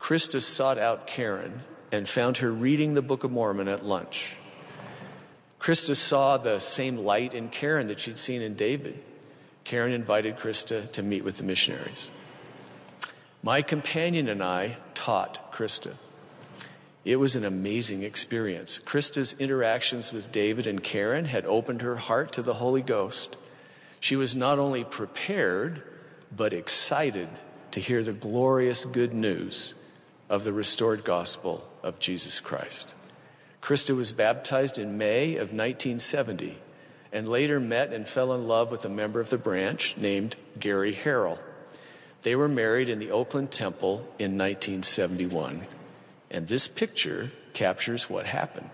Krista 0.00 0.40
sought 0.40 0.78
out 0.78 1.06
Karen 1.06 1.60
and 1.92 2.08
found 2.08 2.38
her 2.38 2.50
reading 2.50 2.94
the 2.94 3.02
Book 3.02 3.24
of 3.24 3.30
Mormon 3.30 3.68
at 3.68 3.84
lunch. 3.84 4.38
Krista 5.60 5.94
saw 5.94 6.38
the 6.38 6.58
same 6.58 6.96
light 6.96 7.34
in 7.34 7.50
Karen 7.50 7.88
that 7.88 8.00
she'd 8.00 8.18
seen 8.18 8.40
in 8.40 8.54
David. 8.54 8.98
Karen 9.64 9.92
invited 9.92 10.38
Krista 10.38 10.90
to 10.92 11.02
meet 11.02 11.24
with 11.24 11.36
the 11.36 11.42
missionaries. 11.42 12.10
My 13.42 13.60
companion 13.60 14.30
and 14.30 14.42
I 14.42 14.78
taught 14.94 15.52
Krista. 15.52 15.96
It 17.04 17.16
was 17.16 17.36
an 17.36 17.44
amazing 17.44 18.02
experience. 18.02 18.80
Krista's 18.82 19.36
interactions 19.38 20.10
with 20.10 20.32
David 20.32 20.66
and 20.66 20.82
Karen 20.82 21.26
had 21.26 21.44
opened 21.44 21.82
her 21.82 21.96
heart 21.96 22.32
to 22.32 22.42
the 22.42 22.54
Holy 22.54 22.80
Ghost. 22.80 23.36
She 24.00 24.16
was 24.16 24.34
not 24.34 24.58
only 24.58 24.84
prepared, 24.84 25.82
but 26.34 26.54
excited 26.54 27.28
to 27.72 27.80
hear 27.80 28.02
the 28.02 28.12
glorious 28.12 28.84
good 28.84 29.12
news 29.12 29.74
of 30.28 30.44
the 30.44 30.52
restored 30.52 31.04
gospel 31.04 31.68
of 31.82 31.98
Jesus 31.98 32.40
Christ. 32.40 32.94
Krista 33.60 33.94
was 33.94 34.12
baptized 34.12 34.78
in 34.78 34.98
May 34.98 35.34
of 35.34 35.52
1970 35.52 36.58
and 37.12 37.28
later 37.28 37.60
met 37.60 37.92
and 37.92 38.08
fell 38.08 38.32
in 38.32 38.48
love 38.48 38.70
with 38.70 38.84
a 38.84 38.88
member 38.88 39.20
of 39.20 39.30
the 39.30 39.38
branch 39.38 39.96
named 39.98 40.36
Gary 40.58 40.92
Harrell. 40.92 41.38
They 42.22 42.34
were 42.34 42.48
married 42.48 42.88
in 42.88 42.98
the 42.98 43.10
Oakland 43.10 43.50
Temple 43.50 43.98
in 44.18 44.38
1971, 44.38 45.66
and 46.30 46.48
this 46.48 46.68
picture 46.68 47.32
captures 47.52 48.08
what 48.08 48.26
happened. 48.26 48.70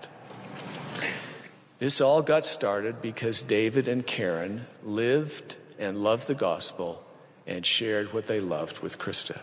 This 1.79 2.01
all 2.01 2.23
got 2.23 2.45
started 2.45 3.01
because 3.01 3.43
David 3.43 3.89
and 3.89 4.07
Karen 4.07 4.67
lived 4.85 5.57
and 5.79 5.99
loved 5.99 6.27
the 6.27 6.35
gospel 6.35 7.05
and 7.49 7.65
shared 7.65 8.13
what 8.13 8.27
they 8.27 8.39
loved 8.39 8.81
with 8.81 8.99
Krista. 8.99 9.41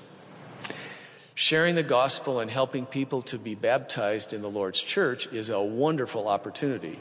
Sharing 1.33 1.75
the 1.75 1.83
gospel 1.83 2.39
and 2.39 2.49
helping 2.49 2.85
people 2.85 3.21
to 3.23 3.37
be 3.37 3.55
baptized 3.55 4.31
in 4.31 4.41
the 4.41 4.49
Lord's 4.49 4.81
church 4.81 5.27
is 5.33 5.49
a 5.49 5.61
wonderful 5.61 6.29
opportunity, 6.29 6.99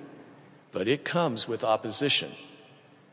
but 0.72 0.88
it 0.88 1.04
comes 1.04 1.46
with 1.46 1.62
opposition, 1.62 2.32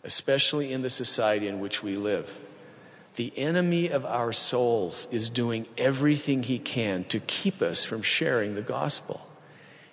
especially 0.04 0.73
in 0.73 0.82
the 0.82 0.89
society 0.89 1.47
in 1.47 1.60
which 1.60 1.84
we 1.84 1.95
live. 1.95 2.39
The 3.15 3.34
enemy 3.38 3.89
of 3.89 4.06
our 4.06 4.32
souls 4.32 5.08
is 5.12 5.30
doing 5.30 5.67
everything 5.77 6.43
he 6.43 6.58
can 6.58 7.04
to 7.06 7.19
keep 7.19 7.62
us 7.62 7.84
from 7.84 8.01
sharing 8.01 8.56
the 8.56 8.62
gospel. 8.62 9.27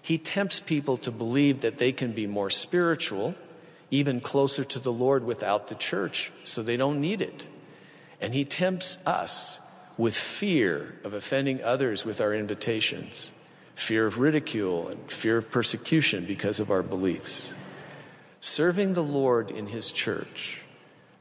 He 0.00 0.16
tempts 0.16 0.60
people 0.60 0.96
to 0.98 1.10
believe 1.10 1.60
that 1.60 1.76
they 1.78 1.92
can 1.92 2.12
be 2.12 2.26
more 2.26 2.48
spiritual, 2.48 3.34
even 3.90 4.20
closer 4.20 4.64
to 4.64 4.78
the 4.78 4.92
Lord 4.92 5.24
without 5.24 5.66
the 5.66 5.74
church, 5.74 6.32
so 6.44 6.62
they 6.62 6.76
don't 6.76 7.00
need 7.00 7.20
it. 7.20 7.46
And 8.20 8.34
he 8.34 8.44
tempts 8.44 8.98
us 9.06 9.60
with 9.96 10.16
fear 10.16 10.94
of 11.04 11.14
offending 11.14 11.62
others 11.62 12.04
with 12.04 12.20
our 12.20 12.32
invitations, 12.32 13.32
fear 13.74 14.06
of 14.06 14.18
ridicule, 14.18 14.88
and 14.88 15.10
fear 15.10 15.36
of 15.38 15.50
persecution 15.50 16.24
because 16.24 16.60
of 16.60 16.70
our 16.70 16.82
beliefs. 16.82 17.54
Serving 18.40 18.92
the 18.92 19.02
Lord 19.02 19.50
in 19.50 19.66
his 19.66 19.90
church 19.90 20.62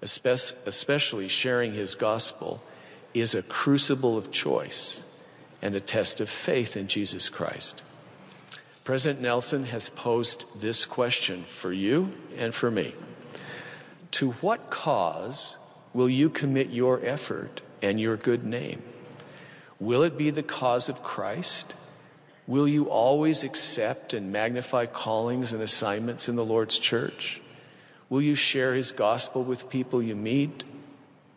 especially 0.02 1.28
sharing 1.28 1.74
his 1.74 1.96
gospel, 1.96 2.62
is 3.14 3.34
a 3.34 3.42
crucible 3.42 4.18
of 4.18 4.32
choice 4.32 5.04
and 5.62 5.76
a 5.76 5.80
test 5.80 6.22
of 6.22 6.30
faith 6.30 6.78
in 6.78 6.88
Jesus 6.88 7.30
Christ. 7.30 7.82
President 8.84 9.22
Nelson 9.22 9.66
has 9.66 9.90
posed 9.90 10.46
this 10.60 10.86
question 10.86 11.44
for 11.44 11.74
you 11.74 12.14
and 12.38 12.54
for 12.54 12.70
me. 12.70 12.94
To 14.12 14.32
what 14.34 14.70
cause 14.70 15.58
will 15.98 16.08
you 16.08 16.30
commit 16.30 16.70
your 16.70 17.04
effort 17.04 17.60
and 17.82 18.00
your 18.00 18.16
good 18.16 18.46
name? 18.46 18.84
Will 19.80 20.04
it 20.04 20.16
be 20.16 20.30
the 20.30 20.44
cause 20.44 20.90
of 20.90 21.02
Christ? 21.02 21.74
Will 22.46 22.68
you 22.68 22.88
always 22.92 23.44
accept 23.44 24.14
and 24.14 24.32
magnify 24.32 24.86
callings 24.86 25.54
and 25.54 25.64
assignments 25.64 26.30
in 26.30 26.36
the 26.36 26.46
Lord's 26.46 26.78
church? 26.78 27.42
Will 28.10 28.22
you 28.22 28.36
share 28.36 28.76
his 28.76 28.92
gospel 28.92 29.44
with 29.44 29.72
people 29.72 30.04
you 30.04 30.16
meet, 30.16 30.64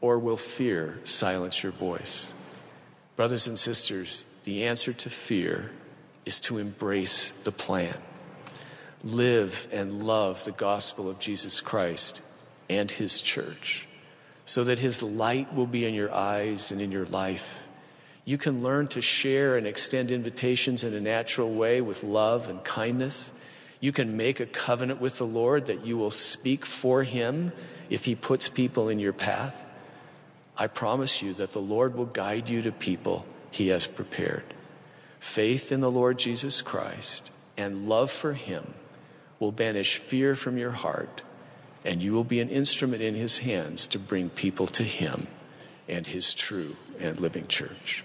or 0.02 0.18
will 0.18 0.36
fear 0.36 1.00
silence 1.04 1.62
your 1.62 1.72
voice? 1.72 2.34
Brothers 3.16 3.46
and 3.46 3.58
sisters, 3.58 4.26
the 4.44 4.64
answer 4.64 4.92
to 4.92 5.08
fear 5.08 5.70
is 6.26 6.38
to 6.40 6.58
embrace 6.58 7.32
the 7.44 7.52
plan. 7.52 7.96
Live 9.02 9.68
and 9.72 10.02
love 10.02 10.44
the 10.44 10.52
gospel 10.52 11.08
of 11.08 11.18
Jesus 11.18 11.62
Christ 11.62 12.20
and 12.68 12.90
his 12.90 13.22
church. 13.22 13.86
So 14.50 14.64
that 14.64 14.80
His 14.80 15.00
light 15.00 15.54
will 15.54 15.68
be 15.68 15.84
in 15.84 15.94
your 15.94 16.12
eyes 16.12 16.72
and 16.72 16.80
in 16.80 16.90
your 16.90 17.06
life. 17.06 17.68
You 18.24 18.36
can 18.36 18.64
learn 18.64 18.88
to 18.88 19.00
share 19.00 19.56
and 19.56 19.64
extend 19.64 20.10
invitations 20.10 20.82
in 20.82 20.92
a 20.92 21.00
natural 21.00 21.54
way 21.54 21.80
with 21.80 22.02
love 22.02 22.48
and 22.48 22.64
kindness. 22.64 23.32
You 23.78 23.92
can 23.92 24.16
make 24.16 24.40
a 24.40 24.46
covenant 24.46 25.00
with 25.00 25.18
the 25.18 25.24
Lord 25.24 25.66
that 25.66 25.86
you 25.86 25.96
will 25.96 26.10
speak 26.10 26.66
for 26.66 27.04
Him 27.04 27.52
if 27.90 28.04
He 28.06 28.16
puts 28.16 28.48
people 28.48 28.88
in 28.88 28.98
your 28.98 29.12
path. 29.12 29.70
I 30.56 30.66
promise 30.66 31.22
you 31.22 31.32
that 31.34 31.50
the 31.50 31.60
Lord 31.60 31.94
will 31.94 32.06
guide 32.06 32.48
you 32.48 32.60
to 32.62 32.72
people 32.72 33.26
He 33.52 33.68
has 33.68 33.86
prepared. 33.86 34.42
Faith 35.20 35.70
in 35.70 35.80
the 35.80 35.92
Lord 35.92 36.18
Jesus 36.18 36.60
Christ 36.60 37.30
and 37.56 37.88
love 37.88 38.10
for 38.10 38.32
Him 38.32 38.74
will 39.38 39.52
banish 39.52 39.98
fear 39.98 40.34
from 40.34 40.58
your 40.58 40.72
heart, 40.72 41.22
and 41.84 42.02
you 42.02 42.12
will 42.12 42.24
be 42.24 42.40
an 42.40 42.48
instrument 42.48 43.02
in 43.02 43.14
His 43.14 43.38
hands 43.38 43.86
to 43.88 43.98
bring 43.98 44.30
people 44.30 44.66
to 44.68 44.82
Him 44.82 45.26
and 45.88 46.06
His 46.06 46.34
true 46.34 46.76
and 46.98 47.18
living 47.20 47.46
church. 47.46 48.04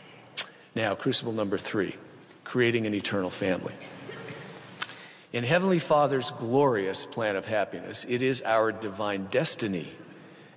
Now, 0.74 0.96
crucible 0.96 1.34
number 1.34 1.58
three 1.58 1.96
creating 2.44 2.86
an 2.86 2.94
eternal 2.94 3.32
family. 3.32 3.74
In 5.34 5.44
Heavenly 5.44 5.80
Father's 5.80 6.32
glorious 6.32 7.06
plan 7.06 7.36
of 7.36 7.46
happiness, 7.46 8.06
it 8.08 8.22
is 8.22 8.42
our 8.44 8.72
divine 8.72 9.26
destiny, 9.26 9.92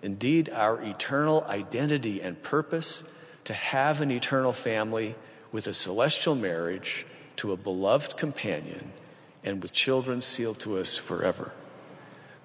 indeed, 0.02 0.50
our 0.50 0.80
eternal 0.82 1.44
identity 1.48 2.20
and 2.20 2.40
purpose 2.42 3.02
to 3.44 3.54
have 3.54 4.00
an 4.00 4.10
eternal 4.10 4.52
family 4.52 5.14
with 5.50 5.66
a 5.66 5.72
celestial 5.72 6.34
marriage 6.34 7.06
to 7.36 7.52
a 7.52 7.56
beloved 7.56 8.16
companion 8.16 8.92
and 9.42 9.62
with 9.62 9.72
children 9.72 10.20
sealed 10.20 10.60
to 10.60 10.76
us 10.76 10.96
forever. 10.96 11.52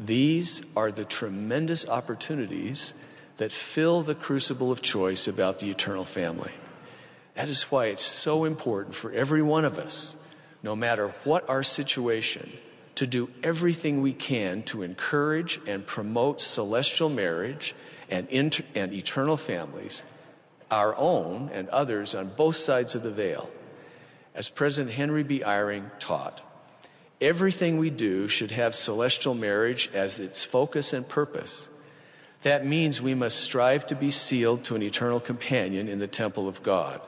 These 0.06 0.64
are 0.76 0.92
the 0.92 1.06
tremendous 1.06 1.88
opportunities 1.88 2.94
that 3.38 3.52
fill 3.52 4.02
the 4.02 4.16
crucible 4.16 4.72
of 4.72 4.82
choice 4.82 5.28
about 5.28 5.60
the 5.60 5.70
eternal 5.70 6.04
family. 6.04 6.52
That 7.36 7.48
is 7.48 7.64
why 7.64 7.86
it's 7.86 8.04
so 8.04 8.44
important 8.44 8.96
for 8.96 9.12
every 9.12 9.42
one 9.42 9.66
of 9.66 9.80
us, 9.80 10.16
no 10.62 10.76
matter 10.76 11.14
what 11.24 11.50
our 11.50 11.64
situation, 11.64 12.52
to 12.96 13.08
do 13.08 13.30
everything 13.42 14.02
we 14.02 14.14
can 14.14 14.64
to 14.64 14.84
encourage 14.84 15.60
and 15.66 15.88
promote 15.88 16.42
celestial 16.42 17.10
marriage 17.10 17.74
and, 18.10 18.28
inter- 18.30 18.66
and 18.76 18.94
eternal 18.94 19.38
families, 19.38 20.04
our 20.70 20.96
own 20.98 21.50
and 21.54 21.70
others 21.70 22.14
on 22.14 22.30
both 22.36 22.56
sides 22.56 22.94
of 22.94 23.04
the 23.04 23.12
veil. 23.12 23.50
As 24.36 24.50
President 24.50 24.94
Henry 24.94 25.24
B. 25.24 25.40
Eyring 25.46 25.90
taught, 26.00 26.42
everything 27.24 27.78
we 27.78 27.90
do 27.90 28.28
should 28.28 28.52
have 28.52 28.76
celestial 28.76 29.34
marriage 29.34 29.90
as 29.94 30.20
its 30.20 30.44
focus 30.44 30.92
and 30.94 31.08
purpose. 31.08 31.70
That 32.42 32.66
means 32.66 33.02
we 33.02 33.16
must 33.16 33.40
strive 33.40 33.88
to 33.88 33.96
be 33.96 34.12
sealed 34.12 34.66
to 34.66 34.76
an 34.76 34.84
eternal 34.84 35.22
companion 35.22 35.88
in 35.88 36.00
the 36.00 36.08
temple 36.08 36.50
of 36.50 36.62
God. 36.62 37.00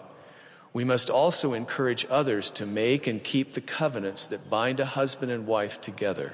We 0.71 0.85
must 0.85 1.09
also 1.09 1.53
encourage 1.53 2.07
others 2.09 2.49
to 2.51 2.65
make 2.65 3.05
and 3.07 3.23
keep 3.23 3.53
the 3.53 3.61
covenants 3.61 4.25
that 4.27 4.49
bind 4.49 4.79
a 4.79 4.85
husband 4.85 5.31
and 5.31 5.45
wife 5.45 5.81
together 5.81 6.33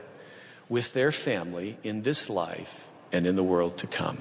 with 0.70 0.94
their 0.94 1.12
family 1.12 1.78
in 1.84 2.04
this 2.04 2.30
life 2.30 2.90
and 3.12 3.26
in 3.26 3.36
the 3.36 3.44
world 3.44 3.78
to 3.80 3.88
come. 3.88 4.20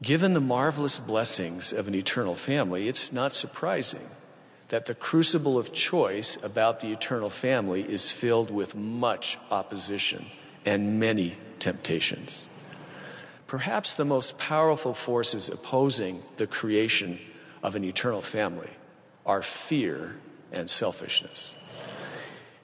Given 0.00 0.32
the 0.32 0.40
marvelous 0.40 1.00
blessings 1.00 1.72
of 1.72 1.88
an 1.88 1.94
eternal 1.94 2.36
family, 2.36 2.86
it's 2.86 3.12
not 3.12 3.34
surprising 3.34 4.06
that 4.68 4.86
the 4.86 4.94
crucible 4.94 5.58
of 5.58 5.72
choice 5.72 6.36
about 6.42 6.80
the 6.80 6.92
eternal 6.92 7.30
family 7.30 7.82
is 7.82 8.10
filled 8.10 8.50
with 8.50 8.74
much 8.74 9.38
opposition 9.50 10.26
and 10.64 11.00
many 11.00 11.36
temptations. 11.58 12.48
Perhaps 13.46 13.94
the 13.94 14.04
most 14.04 14.36
powerful 14.36 14.92
forces 14.92 15.48
opposing 15.48 16.22
the 16.36 16.46
creation 16.46 17.18
of 17.62 17.74
an 17.74 17.84
eternal 17.84 18.20
family 18.20 18.70
are 19.24 19.40
fear 19.40 20.16
and 20.52 20.68
selfishness. 20.68 21.54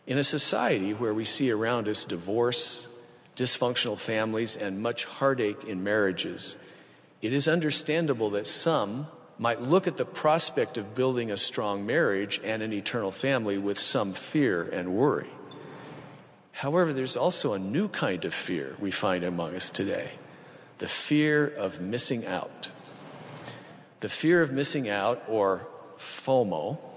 In 0.06 0.18
a 0.18 0.24
society 0.24 0.92
where 0.92 1.14
we 1.14 1.24
see 1.24 1.50
around 1.50 1.88
us 1.88 2.04
divorce, 2.04 2.88
dysfunctional 3.36 3.98
families, 3.98 4.56
and 4.56 4.82
much 4.82 5.06
heartache 5.06 5.64
in 5.64 5.82
marriages, 5.82 6.58
it 7.22 7.32
is 7.32 7.48
understandable 7.48 8.30
that 8.30 8.46
some 8.46 9.06
might 9.38 9.60
look 9.60 9.86
at 9.86 9.96
the 9.96 10.04
prospect 10.04 10.78
of 10.78 10.94
building 10.94 11.30
a 11.30 11.36
strong 11.36 11.86
marriage 11.86 12.40
and 12.44 12.62
an 12.62 12.72
eternal 12.72 13.10
family 13.10 13.58
with 13.58 13.78
some 13.78 14.12
fear 14.12 14.62
and 14.62 14.94
worry. 14.94 15.28
However, 16.52 16.92
there's 16.92 17.16
also 17.16 17.52
a 17.52 17.58
new 17.58 17.88
kind 17.88 18.24
of 18.24 18.32
fear 18.32 18.76
we 18.78 18.90
find 18.90 19.24
among 19.24 19.56
us 19.56 19.70
today 19.70 20.10
the 20.78 20.88
fear 20.88 21.46
of 21.46 21.80
missing 21.80 22.26
out. 22.26 22.70
The 24.00 24.08
fear 24.08 24.42
of 24.42 24.52
missing 24.52 24.88
out, 24.88 25.22
or 25.28 25.66
FOMO. 25.96 26.78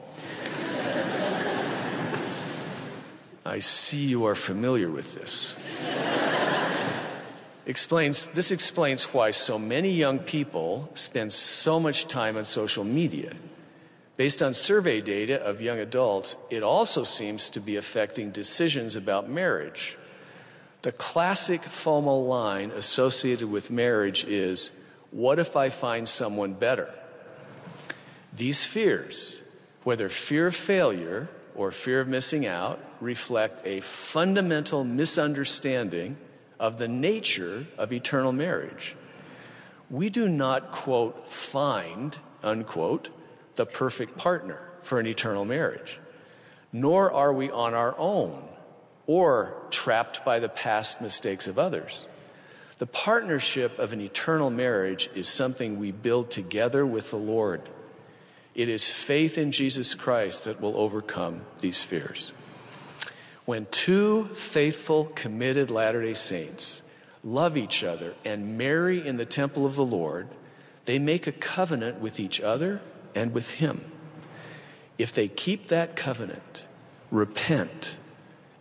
I 3.46 3.60
see 3.60 4.06
you 4.06 4.26
are 4.26 4.36
familiar 4.36 4.90
with 4.90 5.16
this. 5.16 5.56
Explains, 7.68 8.28
this 8.28 8.50
explains 8.50 9.04
why 9.14 9.32
so 9.32 9.60
many 9.60 9.92
young 9.92 10.20
people 10.20 10.90
spend 10.94 11.32
so 11.32 11.80
much 11.80 12.08
time 12.08 12.38
on 12.38 12.46
social 12.46 12.84
media. 12.84 13.34
Based 14.16 14.42
on 14.42 14.56
survey 14.56 15.02
data 15.02 15.40
of 15.44 15.62
young 15.62 15.78
adults, 15.78 16.38
it 16.50 16.64
also 16.64 17.04
seems 17.04 17.52
to 17.52 17.60
be 17.60 17.76
affecting 17.76 18.32
decisions 18.32 18.96
about 18.96 19.30
marriage. 19.30 19.98
The 20.82 20.94
classic 20.94 21.62
FOMO 21.62 22.28
line 22.28 22.72
associated 22.72 23.52
with 23.52 23.70
marriage 23.70 24.24
is 24.24 24.72
what 25.12 25.38
if 25.38 25.56
I 25.56 25.70
find 25.70 26.08
someone 26.08 26.54
better? 26.54 26.90
These 28.36 28.64
fears, 28.64 29.44
whether 29.84 30.10
fear 30.10 30.48
of 30.48 30.56
failure 30.56 31.28
or 31.54 31.72
fear 31.72 32.00
of 32.00 32.08
missing 32.08 32.46
out, 32.46 32.80
reflect 33.02 33.68
a 33.68 33.82
fundamental 33.82 34.84
misunderstanding 34.84 36.18
of 36.60 36.78
the 36.78 36.88
nature 36.88 37.68
of 37.78 37.92
eternal 37.92 38.32
marriage. 38.32 38.96
We 39.90 40.10
do 40.10 40.28
not, 40.28 40.72
quote, 40.72 41.28
find, 41.28 42.18
unquote, 42.44 43.10
the 43.56 43.66
perfect 43.66 44.18
partner 44.18 44.60
for 44.82 45.00
an 45.00 45.08
eternal 45.08 45.46
marriage, 45.46 46.00
nor 46.72 47.12
are 47.12 47.34
we 47.34 47.50
on 47.50 47.74
our 47.74 47.96
own 47.98 48.44
or 49.06 49.56
trapped 49.72 50.26
by 50.26 50.40
the 50.40 50.50
past 50.50 51.02
mistakes 51.02 51.48
of 51.48 51.58
others. 51.58 52.08
The 52.78 52.86
partnership 52.86 53.80
of 53.80 53.94
an 53.94 54.02
eternal 54.02 54.52
marriage 54.52 55.10
is 55.16 55.28
something 55.28 55.80
we 55.80 55.92
build 55.92 56.30
together 56.30 56.86
with 56.86 57.10
the 57.10 57.18
Lord. 57.18 57.62
It 58.54 58.70
is 58.70 58.90
faith 58.90 59.38
in 59.38 59.52
Jesus 59.52 59.96
Christ 59.96 60.44
that 60.44 60.62
will 60.62 60.78
overcome 60.78 61.42
these 61.60 61.84
fears. 61.84 62.34
When 63.48 63.66
two 63.72 64.26
faithful, 64.34 65.06
committed 65.16 65.72
Latter 65.72 66.02
day 66.02 66.16
Saints 66.16 66.84
love 67.24 67.56
each 67.56 67.82
other 67.82 68.14
and 68.26 68.58
marry 68.58 69.08
in 69.08 69.16
the 69.16 69.26
temple 69.26 69.66
of 69.66 69.78
the 69.78 69.86
Lord, 69.86 70.28
they 70.84 71.00
make 71.00 71.28
a 71.28 71.32
covenant 71.32 72.02
with 72.02 72.20
each 72.20 72.42
other 72.42 72.82
and 73.16 73.34
with 73.34 73.52
Him. 73.52 73.90
If 74.98 75.14
they 75.14 75.30
keep 75.30 75.70
that 75.70 75.96
covenant, 75.96 76.66
repent, 77.10 77.96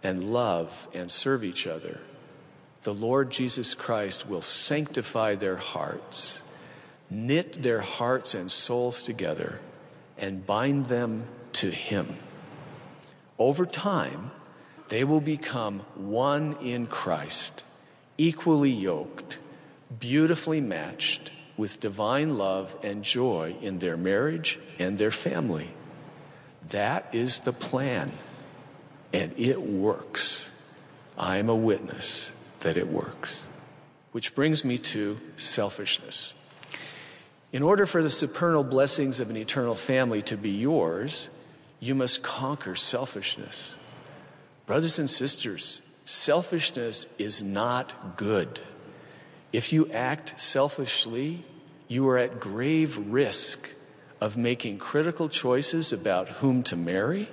and 0.04 0.32
love 0.32 0.86
and 0.94 1.10
serve 1.10 1.42
each 1.42 1.66
other, 1.66 1.98
the 2.82 2.94
Lord 2.94 3.32
Jesus 3.32 3.74
Christ 3.74 4.28
will 4.28 4.40
sanctify 4.40 5.34
their 5.34 5.56
hearts, 5.56 6.42
knit 7.10 7.60
their 7.60 7.80
hearts 7.80 8.36
and 8.36 8.52
souls 8.52 9.02
together, 9.02 9.58
and 10.16 10.46
bind 10.46 10.86
them 10.86 11.26
to 11.54 11.72
Him. 11.72 12.18
Over 13.36 13.66
time, 13.66 14.30
they 14.88 15.04
will 15.04 15.20
become 15.20 15.80
one 15.94 16.56
in 16.60 16.86
Christ, 16.86 17.64
equally 18.18 18.70
yoked, 18.70 19.38
beautifully 19.98 20.60
matched 20.60 21.30
with 21.56 21.80
divine 21.80 22.36
love 22.36 22.76
and 22.82 23.02
joy 23.02 23.56
in 23.60 23.78
their 23.78 23.96
marriage 23.96 24.58
and 24.78 24.98
their 24.98 25.10
family. 25.10 25.70
That 26.68 27.08
is 27.12 27.40
the 27.40 27.52
plan, 27.52 28.12
and 29.12 29.32
it 29.36 29.60
works. 29.60 30.50
I 31.16 31.38
am 31.38 31.48
a 31.48 31.54
witness 31.54 32.32
that 32.60 32.76
it 32.76 32.88
works. 32.88 33.42
Which 34.12 34.34
brings 34.34 34.64
me 34.64 34.78
to 34.78 35.18
selfishness. 35.36 36.34
In 37.52 37.62
order 37.62 37.86
for 37.86 38.02
the 38.02 38.10
supernal 38.10 38.64
blessings 38.64 39.20
of 39.20 39.30
an 39.30 39.36
eternal 39.36 39.74
family 39.74 40.22
to 40.22 40.36
be 40.36 40.50
yours, 40.50 41.30
you 41.80 41.94
must 41.94 42.22
conquer 42.22 42.74
selfishness. 42.74 43.76
Brothers 44.66 44.98
and 44.98 45.08
sisters, 45.08 45.80
selfishness 46.04 47.06
is 47.18 47.40
not 47.40 48.16
good. 48.16 48.60
If 49.52 49.72
you 49.72 49.88
act 49.92 50.40
selfishly, 50.40 51.44
you 51.86 52.08
are 52.08 52.18
at 52.18 52.40
grave 52.40 52.98
risk 52.98 53.70
of 54.20 54.36
making 54.36 54.78
critical 54.78 55.28
choices 55.28 55.92
about 55.92 56.28
whom 56.28 56.64
to 56.64 56.76
marry, 56.76 57.28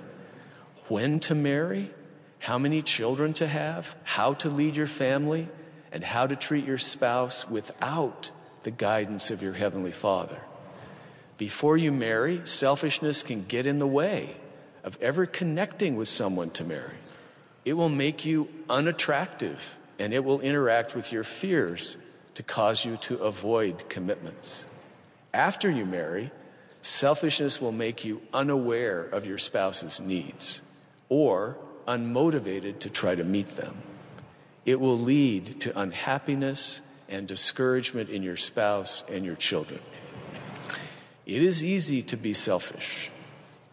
when 0.86 1.18
to 1.20 1.34
marry, 1.34 1.90
how 2.38 2.56
many 2.56 2.82
children 2.82 3.32
to 3.34 3.48
have, 3.48 3.96
how 4.04 4.34
to 4.34 4.48
lead 4.48 4.76
your 4.76 4.86
family, 4.86 5.48
and 5.90 6.04
how 6.04 6.28
to 6.28 6.36
treat 6.36 6.64
your 6.64 6.78
spouse 6.78 7.48
without 7.48 8.30
the 8.62 8.70
guidance 8.70 9.32
of 9.32 9.42
your 9.42 9.54
Heavenly 9.54 9.92
Father. 9.92 10.38
Before 11.36 11.76
you 11.76 11.90
marry, 11.90 12.42
selfishness 12.44 13.24
can 13.24 13.44
get 13.44 13.66
in 13.66 13.80
the 13.80 13.88
way 13.88 14.36
of 14.84 14.96
ever 15.00 15.26
connecting 15.26 15.96
with 15.96 16.08
someone 16.08 16.50
to 16.50 16.64
marry. 16.64 16.94
It 17.64 17.74
will 17.74 17.88
make 17.88 18.24
you 18.24 18.48
unattractive 18.68 19.78
and 19.98 20.12
it 20.12 20.24
will 20.24 20.40
interact 20.40 20.94
with 20.94 21.12
your 21.12 21.24
fears 21.24 21.96
to 22.34 22.42
cause 22.42 22.84
you 22.84 22.96
to 22.98 23.16
avoid 23.18 23.88
commitments. 23.88 24.66
After 25.32 25.70
you 25.70 25.86
marry, 25.86 26.30
selfishness 26.82 27.60
will 27.60 27.72
make 27.72 28.04
you 28.04 28.20
unaware 28.32 29.02
of 29.02 29.26
your 29.26 29.38
spouse's 29.38 30.00
needs 30.00 30.60
or 31.08 31.56
unmotivated 31.86 32.80
to 32.80 32.90
try 32.90 33.14
to 33.14 33.24
meet 33.24 33.50
them. 33.50 33.76
It 34.64 34.80
will 34.80 34.98
lead 34.98 35.60
to 35.62 35.78
unhappiness 35.78 36.80
and 37.08 37.28
discouragement 37.28 38.08
in 38.10 38.22
your 38.22 38.36
spouse 38.36 39.04
and 39.10 39.24
your 39.24 39.36
children. 39.36 39.80
It 41.26 41.42
is 41.42 41.64
easy 41.64 42.02
to 42.04 42.16
be 42.16 42.34
selfish. 42.34 43.10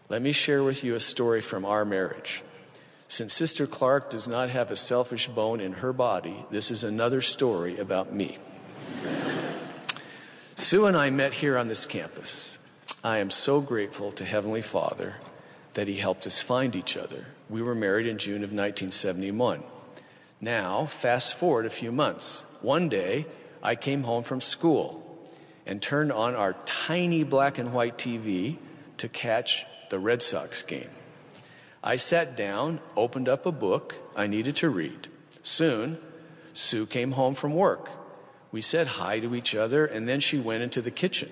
Let 0.10 0.22
me 0.22 0.32
share 0.32 0.64
with 0.64 0.84
you 0.84 0.96
a 0.96 1.00
story 1.00 1.42
from 1.42 1.66
our 1.66 1.86
marriage. 1.86 2.44
Since 3.12 3.34
Sister 3.34 3.68
Clark 3.68 4.10
does 4.10 4.26
not 4.26 4.52
have 4.52 4.72
a 4.72 4.78
selfish 4.78 5.28
bone 5.28 5.60
in 5.60 5.74
her 5.74 5.92
body, 5.92 6.46
this 6.50 6.72
is 6.72 6.86
another 6.86 7.20
story 7.20 7.78
about 7.78 8.14
me. 8.14 8.38
Sue 10.56 10.86
and 10.86 10.96
I 10.96 11.10
met 11.10 11.34
here 11.34 11.58
on 11.58 11.68
this 11.68 11.86
campus. 11.86 12.58
I 13.04 13.18
am 13.18 13.30
so 13.30 13.60
grateful 13.60 14.14
to 14.14 14.24
Heavenly 14.24 14.62
Father 14.62 15.16
that 15.74 15.90
He 15.90 15.98
helped 15.98 16.26
us 16.26 16.42
find 16.42 16.74
each 16.74 16.96
other. 16.96 17.26
We 17.50 17.62
were 17.62 17.76
married 17.76 18.08
in 18.08 18.18
June 18.18 18.46
of 18.46 18.54
1971. 18.54 19.62
Now, 20.40 20.86
fast 20.86 21.36
forward 21.36 21.66
a 21.66 21.70
few 21.70 21.92
months. 21.92 22.46
One 22.62 22.88
day, 22.88 23.26
I 23.62 23.76
came 23.76 24.04
home 24.04 24.24
from 24.24 24.40
school 24.40 25.04
and 25.66 25.82
turned 25.82 26.14
on 26.14 26.34
our 26.36 26.56
tiny 26.66 27.26
black 27.26 27.58
and 27.58 27.74
white 27.74 27.98
TV 27.98 28.58
to 29.00 29.10
catch 29.10 29.66
the 29.90 30.00
Red 30.00 30.24
Sox 30.24 30.64
game. 30.64 30.88
I 31.84 31.96
sat 31.96 32.38
down, 32.38 32.80
opened 32.96 33.28
up 33.28 33.46
a 33.46 33.52
book 33.52 33.96
I 34.16 34.28
needed 34.28 34.56
to 34.58 34.70
read. 34.70 35.08
Soon, 35.42 35.98
Sue 36.54 36.86
came 36.86 37.14
home 37.14 37.34
from 37.34 37.56
work. 37.56 37.90
We 38.52 38.62
said 38.62 38.86
hi 38.86 39.20
to 39.20 39.34
each 39.34 39.56
other, 39.56 39.86
and 39.86 40.08
then 40.08 40.20
she 40.20 40.40
went 40.40 40.62
into 40.62 40.82
the 40.82 40.92
kitchen. 40.92 41.32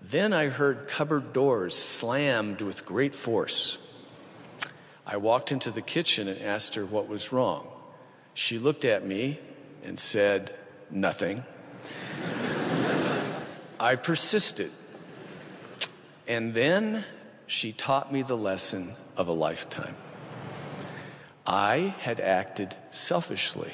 Then 0.00 0.32
I 0.32 0.48
heard 0.48 0.86
cupboard 0.88 1.32
doors 1.32 1.74
slammed 1.74 2.60
with 2.60 2.84
great 2.84 3.14
force. 3.14 3.78
I 5.06 5.16
walked 5.16 5.50
into 5.50 5.70
the 5.70 5.82
kitchen 5.82 6.28
and 6.28 6.40
asked 6.40 6.74
her 6.76 6.84
what 6.84 7.08
was 7.08 7.32
wrong. 7.32 7.66
She 8.34 8.58
looked 8.58 8.84
at 8.84 9.06
me 9.06 9.40
and 9.82 9.98
said, 9.98 10.54
Nothing. 10.90 11.44
I 13.80 13.96
persisted. 13.96 14.70
And 16.28 16.54
then 16.54 17.04
she 17.52 17.70
taught 17.70 18.10
me 18.10 18.22
the 18.22 18.36
lesson 18.36 18.96
of 19.14 19.28
a 19.28 19.32
lifetime. 19.32 19.94
I 21.46 21.94
had 21.98 22.18
acted 22.18 22.74
selfishly, 22.90 23.72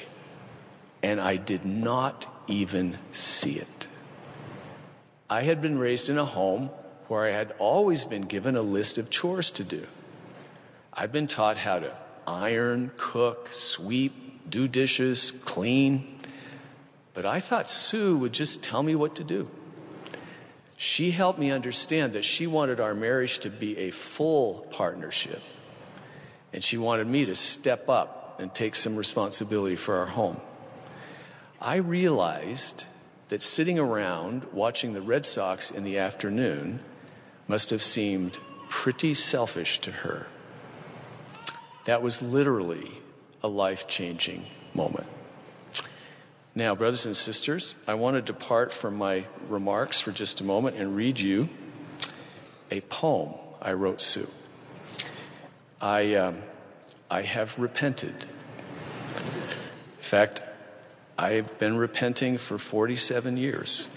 and 1.01 1.21
I 1.21 1.37
did 1.37 1.63
not 1.63 2.27
even 2.45 2.97
see 3.13 3.53
it. 3.53 3.87
I 5.29 5.43
had 5.43 5.61
been 5.61 5.79
raised 5.79 6.09
in 6.09 6.17
a 6.17 6.25
home 6.25 6.71
where 7.07 7.23
I 7.23 7.29
had 7.29 7.53
always 7.57 8.03
been 8.03 8.23
given 8.23 8.57
a 8.57 8.61
list 8.61 8.97
of 8.97 9.09
chores 9.09 9.49
to 9.51 9.63
do. 9.63 9.87
I'd 10.91 11.13
been 11.13 11.27
taught 11.27 11.55
how 11.55 11.79
to 11.79 11.95
iron, 12.27 12.91
cook, 12.97 13.47
sweep, 13.49 14.49
do 14.49 14.67
dishes, 14.67 15.31
clean. 15.45 16.19
But 17.13 17.25
I 17.25 17.39
thought 17.39 17.69
Sue 17.69 18.17
would 18.17 18.33
just 18.33 18.61
tell 18.61 18.83
me 18.83 18.95
what 18.95 19.15
to 19.15 19.23
do. 19.23 19.49
She 20.81 21.11
helped 21.11 21.37
me 21.37 21.51
understand 21.51 22.13
that 22.13 22.23
she 22.23 22.47
wanted 22.47 22.79
our 22.79 22.95
marriage 22.95 23.39
to 23.39 23.49
be 23.49 23.77
a 23.77 23.91
full 23.91 24.65
partnership. 24.71 25.41
And 26.53 26.63
she 26.63 26.77
wanted 26.77 27.05
me 27.05 27.25
to 27.25 27.35
step 27.35 27.89
up 27.89 28.39
and 28.39 28.55
take 28.55 28.75
some 28.75 28.95
responsibility 28.95 29.75
for 29.75 29.97
our 29.97 30.05
home. 30.05 30.39
I 31.59 31.75
realized 31.75 32.85
that 33.27 33.41
sitting 33.41 33.77
around 33.77 34.45
watching 34.53 34.93
the 34.93 35.01
Red 35.01 35.25
Sox 35.25 35.69
in 35.69 35.83
the 35.83 35.97
afternoon 35.97 36.79
must 37.49 37.71
have 37.71 37.81
seemed 37.81 38.39
pretty 38.69 39.13
selfish 39.13 39.79
to 39.79 39.91
her. 39.91 40.27
That 41.83 42.01
was 42.01 42.21
literally 42.21 43.01
a 43.43 43.49
life 43.49 43.85
changing 43.85 44.45
moment. 44.73 45.07
Now, 46.59 46.75
brothers 46.75 47.05
and 47.05 47.15
sisters, 47.15 47.73
I 47.87 47.93
want 47.93 48.17
to 48.17 48.21
depart 48.21 48.73
from 48.73 48.97
my 48.97 49.23
remarks 49.47 50.01
for 50.01 50.11
just 50.11 50.41
a 50.41 50.43
moment 50.43 50.75
and 50.75 50.93
read 50.93 51.17
you 51.17 51.47
a 52.69 52.81
poem 52.81 53.33
I 53.61 53.71
wrote 53.71 54.01
Sue. 54.01 54.27
I, 55.79 56.15
um, 56.15 56.39
I 57.09 57.21
have 57.21 57.57
repented. 57.57 58.13
In 59.15 60.01
fact, 60.01 60.41
I've 61.17 61.57
been 61.59 61.77
repenting 61.77 62.37
for 62.37 62.57
47 62.57 63.37
years. 63.37 63.87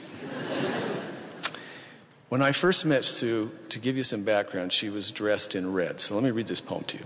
when 2.28 2.42
I 2.42 2.52
first 2.52 2.86
met 2.86 3.04
Sue, 3.04 3.50
to 3.70 3.80
give 3.80 3.96
you 3.96 4.04
some 4.04 4.22
background, 4.22 4.72
she 4.72 4.88
was 4.88 5.10
dressed 5.10 5.56
in 5.56 5.72
red. 5.72 5.98
So 5.98 6.14
let 6.14 6.22
me 6.22 6.30
read 6.30 6.46
this 6.46 6.60
poem 6.60 6.84
to 6.84 6.98
you. 6.98 7.04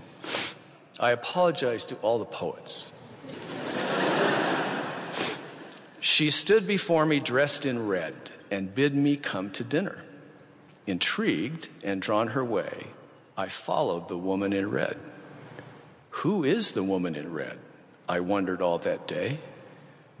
I 0.99 1.13
apologize 1.13 1.83
to 1.85 1.95
all 2.03 2.19
the 2.19 2.25
poets 2.25 2.91
she 6.07 6.29
stood 6.29 6.65
before 6.65 7.05
me 7.05 7.19
dressed 7.19 7.65
in 7.65 7.85
red 7.85 8.15
and 8.49 8.73
bid 8.73 8.95
me 8.95 9.17
come 9.17 9.51
to 9.51 9.61
dinner. 9.61 10.01
Intrigued 10.87 11.67
and 11.83 12.01
drawn 12.01 12.29
her 12.29 12.45
way, 12.45 12.87
I 13.35 13.49
followed 13.49 14.07
the 14.07 14.17
woman 14.17 14.53
in 14.53 14.71
red. 14.71 14.97
Who 16.21 16.45
is 16.45 16.71
the 16.71 16.81
woman 16.81 17.15
in 17.15 17.33
red? 17.33 17.59
I 18.07 18.21
wondered 18.21 18.61
all 18.61 18.77
that 18.79 19.05
day. 19.05 19.39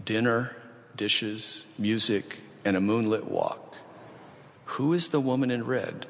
Dinner, 0.03 0.57
dishes, 0.97 1.65
music, 1.79 2.39
and 2.65 2.75
a 2.75 2.81
moonlit 2.81 3.25
walk. 3.25 3.73
Who 4.65 4.91
is 4.91 5.07
the 5.07 5.21
woman 5.21 5.49
in 5.49 5.65
red? 5.65 6.05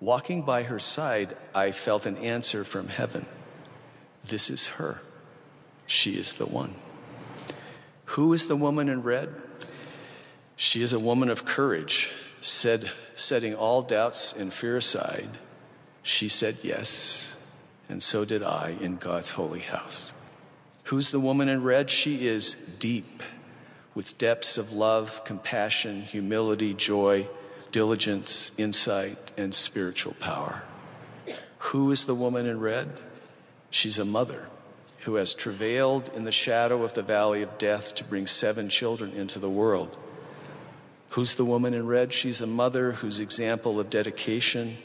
Walking 0.00 0.42
by 0.42 0.64
her 0.64 0.78
side, 0.78 1.34
I 1.54 1.72
felt 1.72 2.04
an 2.04 2.18
answer 2.18 2.62
from 2.62 2.88
heaven. 2.88 3.24
This 4.26 4.50
is 4.50 4.66
her. 4.66 5.00
She 5.86 6.18
is 6.18 6.34
the 6.34 6.44
one. 6.44 6.74
Who 8.12 8.32
is 8.32 8.46
the 8.46 8.56
woman 8.56 8.88
in 8.88 9.02
red? 9.02 9.34
She 10.56 10.80
is 10.80 10.94
a 10.94 10.98
woman 10.98 11.28
of 11.28 11.44
courage, 11.44 12.10
said, 12.40 12.90
setting 13.14 13.54
all 13.54 13.82
doubts 13.82 14.32
and 14.32 14.50
fear 14.50 14.78
aside. 14.78 15.28
She 16.02 16.30
said 16.30 16.56
yes, 16.62 17.36
and 17.86 18.02
so 18.02 18.24
did 18.24 18.42
I 18.42 18.76
in 18.80 18.96
God's 18.96 19.32
holy 19.32 19.60
house. 19.60 20.14
Who's 20.84 21.10
the 21.10 21.20
woman 21.20 21.50
in 21.50 21.62
red? 21.62 21.90
She 21.90 22.26
is 22.26 22.56
deep, 22.78 23.22
with 23.94 24.16
depths 24.16 24.56
of 24.56 24.72
love, 24.72 25.22
compassion, 25.24 26.00
humility, 26.00 26.72
joy, 26.72 27.28
diligence, 27.72 28.52
insight, 28.56 29.18
and 29.36 29.54
spiritual 29.54 30.14
power. 30.14 30.62
Who 31.58 31.90
is 31.90 32.06
the 32.06 32.14
woman 32.14 32.46
in 32.46 32.58
red? 32.58 32.88
She's 33.70 33.98
a 33.98 34.06
mother 34.06 34.48
who 35.08 35.14
has 35.14 35.32
travailed 35.32 36.10
in 36.14 36.24
the 36.24 36.30
shadow 36.30 36.84
of 36.84 36.92
the 36.92 37.02
valley 37.02 37.40
of 37.40 37.56
death 37.56 37.94
to 37.94 38.04
bring 38.04 38.26
seven 38.26 38.68
children 38.68 39.10
into 39.14 39.38
the 39.38 39.48
world. 39.48 39.96
Who's 41.08 41.36
the 41.36 41.46
woman 41.46 41.72
in 41.72 41.86
red? 41.86 42.12
She's 42.12 42.42
a 42.42 42.46
mother 42.46 42.92
whose 42.92 43.18
example 43.18 43.80
of 43.80 43.88
dedication, 43.88 44.76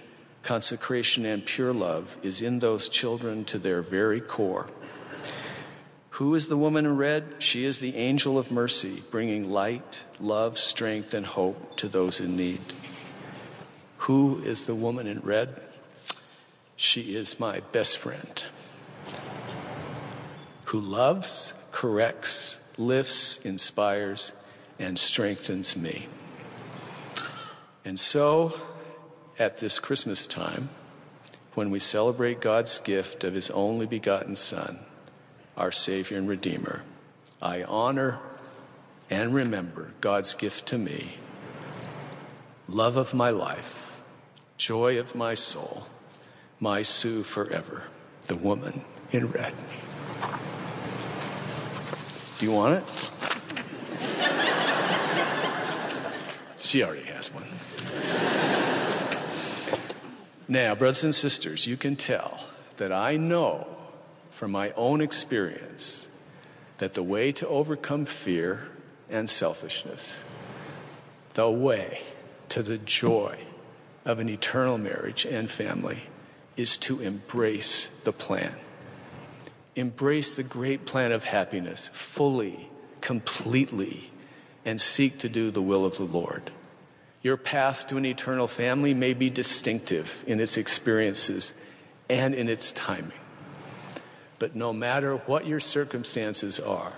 consecration, 0.41 1.25
and 1.25 1.45
pure 1.45 1.73
love 1.73 2.17
is 2.23 2.41
in 2.41 2.59
those 2.59 2.87
children 2.87 3.43
to 3.51 3.59
their 3.59 3.81
very 3.81 4.21
core. 4.21 4.67
Who 6.11 6.35
is 6.35 6.47
the 6.47 6.55
woman 6.55 6.85
in 6.85 6.95
red? 6.95 7.25
She 7.39 7.65
is 7.65 7.79
the 7.79 7.97
angel 7.97 8.37
of 8.37 8.49
mercy, 8.49 9.03
bringing 9.11 9.51
light, 9.51 10.05
love, 10.21 10.57
strength, 10.57 11.13
and 11.13 11.25
hope 11.25 11.75
to 11.79 11.89
those 11.89 12.21
in 12.21 12.37
need. 12.37 12.61
Who 13.97 14.41
is 14.45 14.67
the 14.67 14.75
woman 14.75 15.05
in 15.05 15.19
red? 15.19 15.49
She 16.77 17.13
is 17.13 17.41
my 17.41 17.59
best 17.73 17.97
friend 17.97 18.41
who 20.73 20.81
loves, 20.81 21.53
corrects, 21.71 22.59
lifts, 22.79 23.37
inspires, 23.43 24.31
and 24.79 24.97
strengthens 24.97 25.77
me. 25.77 26.07
And 27.85 27.99
so, 27.99 28.59
at 29.37 29.59
this 29.59 29.77
Christmas 29.77 30.25
time, 30.25 30.69
when 31.53 31.69
we 31.69 31.77
celebrate 31.77 32.41
God's 32.41 32.79
gift 32.79 33.23
of 33.23 33.35
His 33.35 33.51
only 33.51 33.85
begotten 33.85 34.35
Son, 34.35 34.79
our 35.55 35.71
Savior 35.71 36.17
and 36.17 36.27
Redeemer, 36.27 36.81
I 37.39 37.61
honor 37.61 38.17
and 39.11 39.31
remember 39.31 39.91
God's 40.01 40.33
gift 40.33 40.65
to 40.69 40.79
me, 40.79 41.17
love 42.67 42.97
of 42.97 43.13
my 43.13 43.29
life, 43.29 44.01
joy 44.57 44.97
of 44.97 45.13
my 45.13 45.35
soul, 45.35 45.85
my 46.59 46.81
Sue 46.81 47.21
forever, 47.21 47.83
the 48.23 48.35
woman 48.35 48.83
in 49.11 49.29
red. 49.29 49.53
Do 52.43 52.49
you 52.49 52.55
want 52.57 52.73
it? 52.73 52.83
She 56.59 56.83
already 56.83 57.03
has 57.03 57.31
one. 57.33 57.45
now, 60.49 60.75
brothers 60.75 61.05
and 61.05 61.15
sisters, 61.15 61.65
you 61.65 61.77
can 61.77 61.95
tell 61.95 62.45
that 62.75 62.91
I 62.91 63.15
know 63.15 63.65
from 64.29 64.51
my 64.51 64.71
own 64.71 64.99
experience 64.99 66.09
that 66.79 66.95
the 66.95 67.01
way 67.01 67.31
to 67.31 67.47
overcome 67.47 68.03
fear 68.03 68.67
and 69.09 69.29
selfishness, 69.29 70.25
the 71.35 71.49
way 71.49 72.01
to 72.49 72.61
the 72.61 72.77
joy 72.77 73.39
of 74.03 74.19
an 74.19 74.27
eternal 74.27 74.77
marriage 74.77 75.25
and 75.25 75.49
family, 75.49 76.03
is 76.57 76.75
to 76.79 76.99
embrace 76.99 77.89
the 78.03 78.11
plan. 78.11 78.53
Embrace 79.75 80.35
the 80.35 80.43
great 80.43 80.85
plan 80.85 81.11
of 81.11 81.23
happiness 81.23 81.89
fully, 81.93 82.69
completely, 83.01 84.11
and 84.65 84.79
seek 84.79 85.17
to 85.19 85.29
do 85.29 85.51
the 85.51 85.61
will 85.61 85.85
of 85.85 85.97
the 85.97 86.03
Lord. 86.03 86.51
Your 87.21 87.37
path 87.37 87.87
to 87.87 87.97
an 87.97 88.05
eternal 88.05 88.47
family 88.47 88.93
may 88.93 89.13
be 89.13 89.29
distinctive 89.29 90.23
in 90.27 90.39
its 90.39 90.57
experiences 90.57 91.53
and 92.09 92.35
in 92.35 92.49
its 92.49 92.71
timing. 92.71 93.11
But 94.39 94.55
no 94.55 94.73
matter 94.73 95.15
what 95.15 95.47
your 95.47 95.61
circumstances 95.61 96.59
are, 96.59 96.93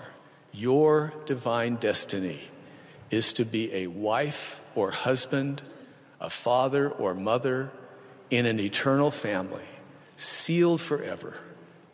your 0.52 1.14
divine 1.26 1.76
destiny 1.76 2.40
is 3.10 3.32
to 3.34 3.44
be 3.44 3.72
a 3.72 3.86
wife 3.86 4.60
or 4.74 4.90
husband, 4.90 5.62
a 6.20 6.28
father 6.28 6.90
or 6.90 7.14
mother 7.14 7.70
in 8.30 8.46
an 8.46 8.58
eternal 8.58 9.10
family, 9.10 9.62
sealed 10.16 10.80
forever, 10.80 11.38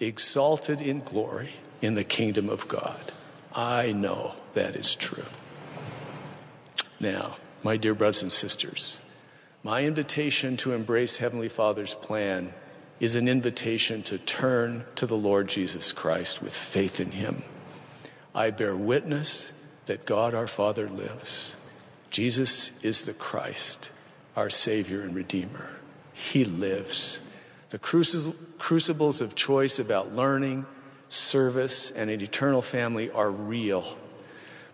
exalted 0.02 0.82
in 0.82 1.00
glory 1.00 1.54
in 1.80 1.94
the 1.94 2.04
kingdom 2.04 2.48
of 2.48 2.68
God. 2.68 3.12
I 3.54 3.92
know 3.92 4.34
that 4.54 4.76
is 4.76 4.94
true. 4.94 5.24
Now, 7.00 7.36
my 7.62 7.76
dear 7.76 7.94
brothers 7.94 8.22
and 8.22 8.32
sisters, 8.32 9.00
my 9.62 9.84
invitation 9.84 10.56
to 10.58 10.72
embrace 10.72 11.18
Heavenly 11.18 11.48
Father's 11.48 11.94
plan 11.94 12.52
is 13.00 13.14
an 13.14 13.28
invitation 13.28 14.02
to 14.04 14.18
turn 14.18 14.84
to 14.96 15.06
the 15.06 15.16
Lord 15.16 15.48
Jesus 15.48 15.92
Christ 15.92 16.42
with 16.42 16.56
faith 16.56 17.00
in 17.00 17.12
Him. 17.12 17.42
I 18.34 18.50
bear 18.50 18.76
witness 18.76 19.52
that 19.86 20.06
God 20.06 20.34
our 20.34 20.46
Father 20.46 20.88
lives. 20.88 21.56
Jesus 22.10 22.72
is 22.82 23.04
the 23.04 23.12
Christ, 23.12 23.90
our 24.36 24.50
Savior 24.50 25.02
and 25.02 25.14
Redeemer. 25.14 25.70
He 26.12 26.44
lives. 26.44 27.20
The 27.72 27.78
crucibles 28.58 29.22
of 29.22 29.34
choice 29.34 29.78
about 29.78 30.14
learning, 30.14 30.66
service, 31.08 31.90
and 31.90 32.10
an 32.10 32.20
eternal 32.20 32.60
family 32.60 33.10
are 33.10 33.30
real. 33.30 33.96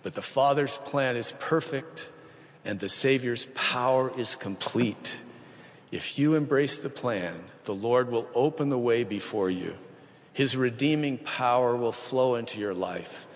But 0.03 0.15
the 0.17 0.21
Father's 0.23 0.79
plan 0.79 1.17
is 1.17 1.33
perfect, 1.39 2.11
and 2.65 2.81
the 2.81 2.89
Savior's 2.89 3.47
power 3.55 4.13
is 4.19 4.35
complete. 4.35 5.21
If 5.93 6.19
you 6.19 6.35
embrace 6.35 6.81
the 6.81 6.91
plan, 6.91 7.45
the 7.63 7.75
Lord 7.75 8.11
will 8.11 8.27
open 8.35 8.69
the 8.69 8.77
way 8.77 9.05
before 9.05 9.49
you. 9.49 9.77
His 10.33 10.57
redeeming 10.57 11.19
power 11.19 11.77
will 11.77 11.93
flow 11.93 12.35
into 12.35 12.59
your 12.59 12.75
life, 12.75 13.29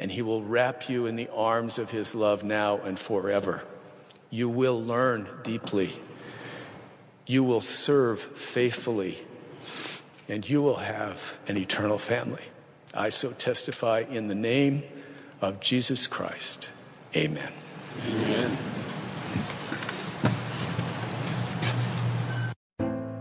and 0.00 0.10
He 0.10 0.22
will 0.22 0.42
wrap 0.42 0.88
you 0.88 1.06
in 1.06 1.14
the 1.14 1.30
arms 1.32 1.78
of 1.78 1.92
His 1.92 2.16
love 2.16 2.42
now 2.42 2.78
and 2.78 2.98
forever. 2.98 3.62
You 4.30 4.48
will 4.48 4.82
learn 4.82 5.28
deeply 5.44 6.00
you 7.26 7.42
will 7.42 7.60
serve 7.60 8.20
faithfully, 8.20 9.18
and 10.28 10.48
you 10.48 10.62
will 10.62 10.76
have 10.76 11.34
an 11.48 11.56
eternal 11.56 11.98
family. 11.98 12.42
I 12.92 13.08
so 13.08 13.32
testify 13.32 14.04
in 14.10 14.28
the 14.28 14.34
name 14.34 14.82
of 15.40 15.60
Jesus 15.60 16.06
Christ. 16.06 16.70
Amen. 17.16 17.52
Amen. 18.08 18.58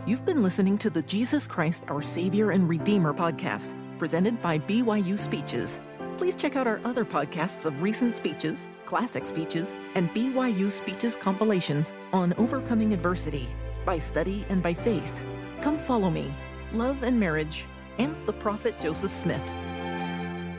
You've 0.06 0.26
been 0.26 0.44
listening 0.44 0.78
to 0.80 0.90
the 0.90 1.02
Jesus 1.04 1.48
Christ, 1.48 1.86
our 1.88 2.02
Savior 2.02 2.52
and 2.52 2.68
Redeemer 2.68 3.14
podcast, 3.14 3.76
presented 3.98 4.42
by 4.42 4.60
BYU 4.60 5.18
Speeches. 5.18 5.80
Please 6.18 6.36
check 6.36 6.56
out 6.56 6.68
our 6.68 6.80
other 6.84 7.06
podcasts 7.06 7.66
of 7.66 7.82
recent 7.82 8.16
speeches, 8.16 8.70
classic 8.86 9.26
speeches, 9.26 9.74
and 9.96 10.10
BYU 10.10 10.72
Speeches 10.72 11.16
compilations 11.16 11.94
on 12.12 12.34
overcoming 12.38 12.94
adversity 12.94 13.48
by 13.86 14.00
study 14.00 14.46
and 14.50 14.62
by 14.62 14.74
faith. 14.74 15.20
Come 15.62 15.78
follow 15.78 16.10
me, 16.10 16.34
Love 16.72 17.04
and 17.04 17.20
Marriage, 17.20 17.66
and 17.98 18.16
the 18.26 18.34
Prophet 18.34 18.80
Joseph 18.80 19.14
Smith. 19.14 19.44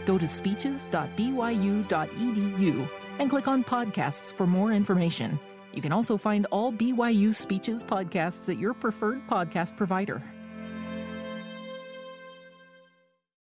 Go 0.06 0.18
to 0.18 0.28
speeches.byu.edu 0.28 2.88
and 3.18 3.30
click 3.30 3.48
on 3.48 3.64
podcasts 3.64 4.34
for 4.34 4.46
more 4.46 4.72
information. 4.72 5.38
You 5.72 5.82
can 5.82 5.92
also 5.92 6.16
find 6.16 6.46
all 6.50 6.72
BYU 6.72 7.34
Speeches 7.34 7.82
podcasts 7.82 8.48
at 8.48 8.58
your 8.58 8.74
preferred 8.74 9.26
podcast 9.26 9.76
provider. 9.76 10.22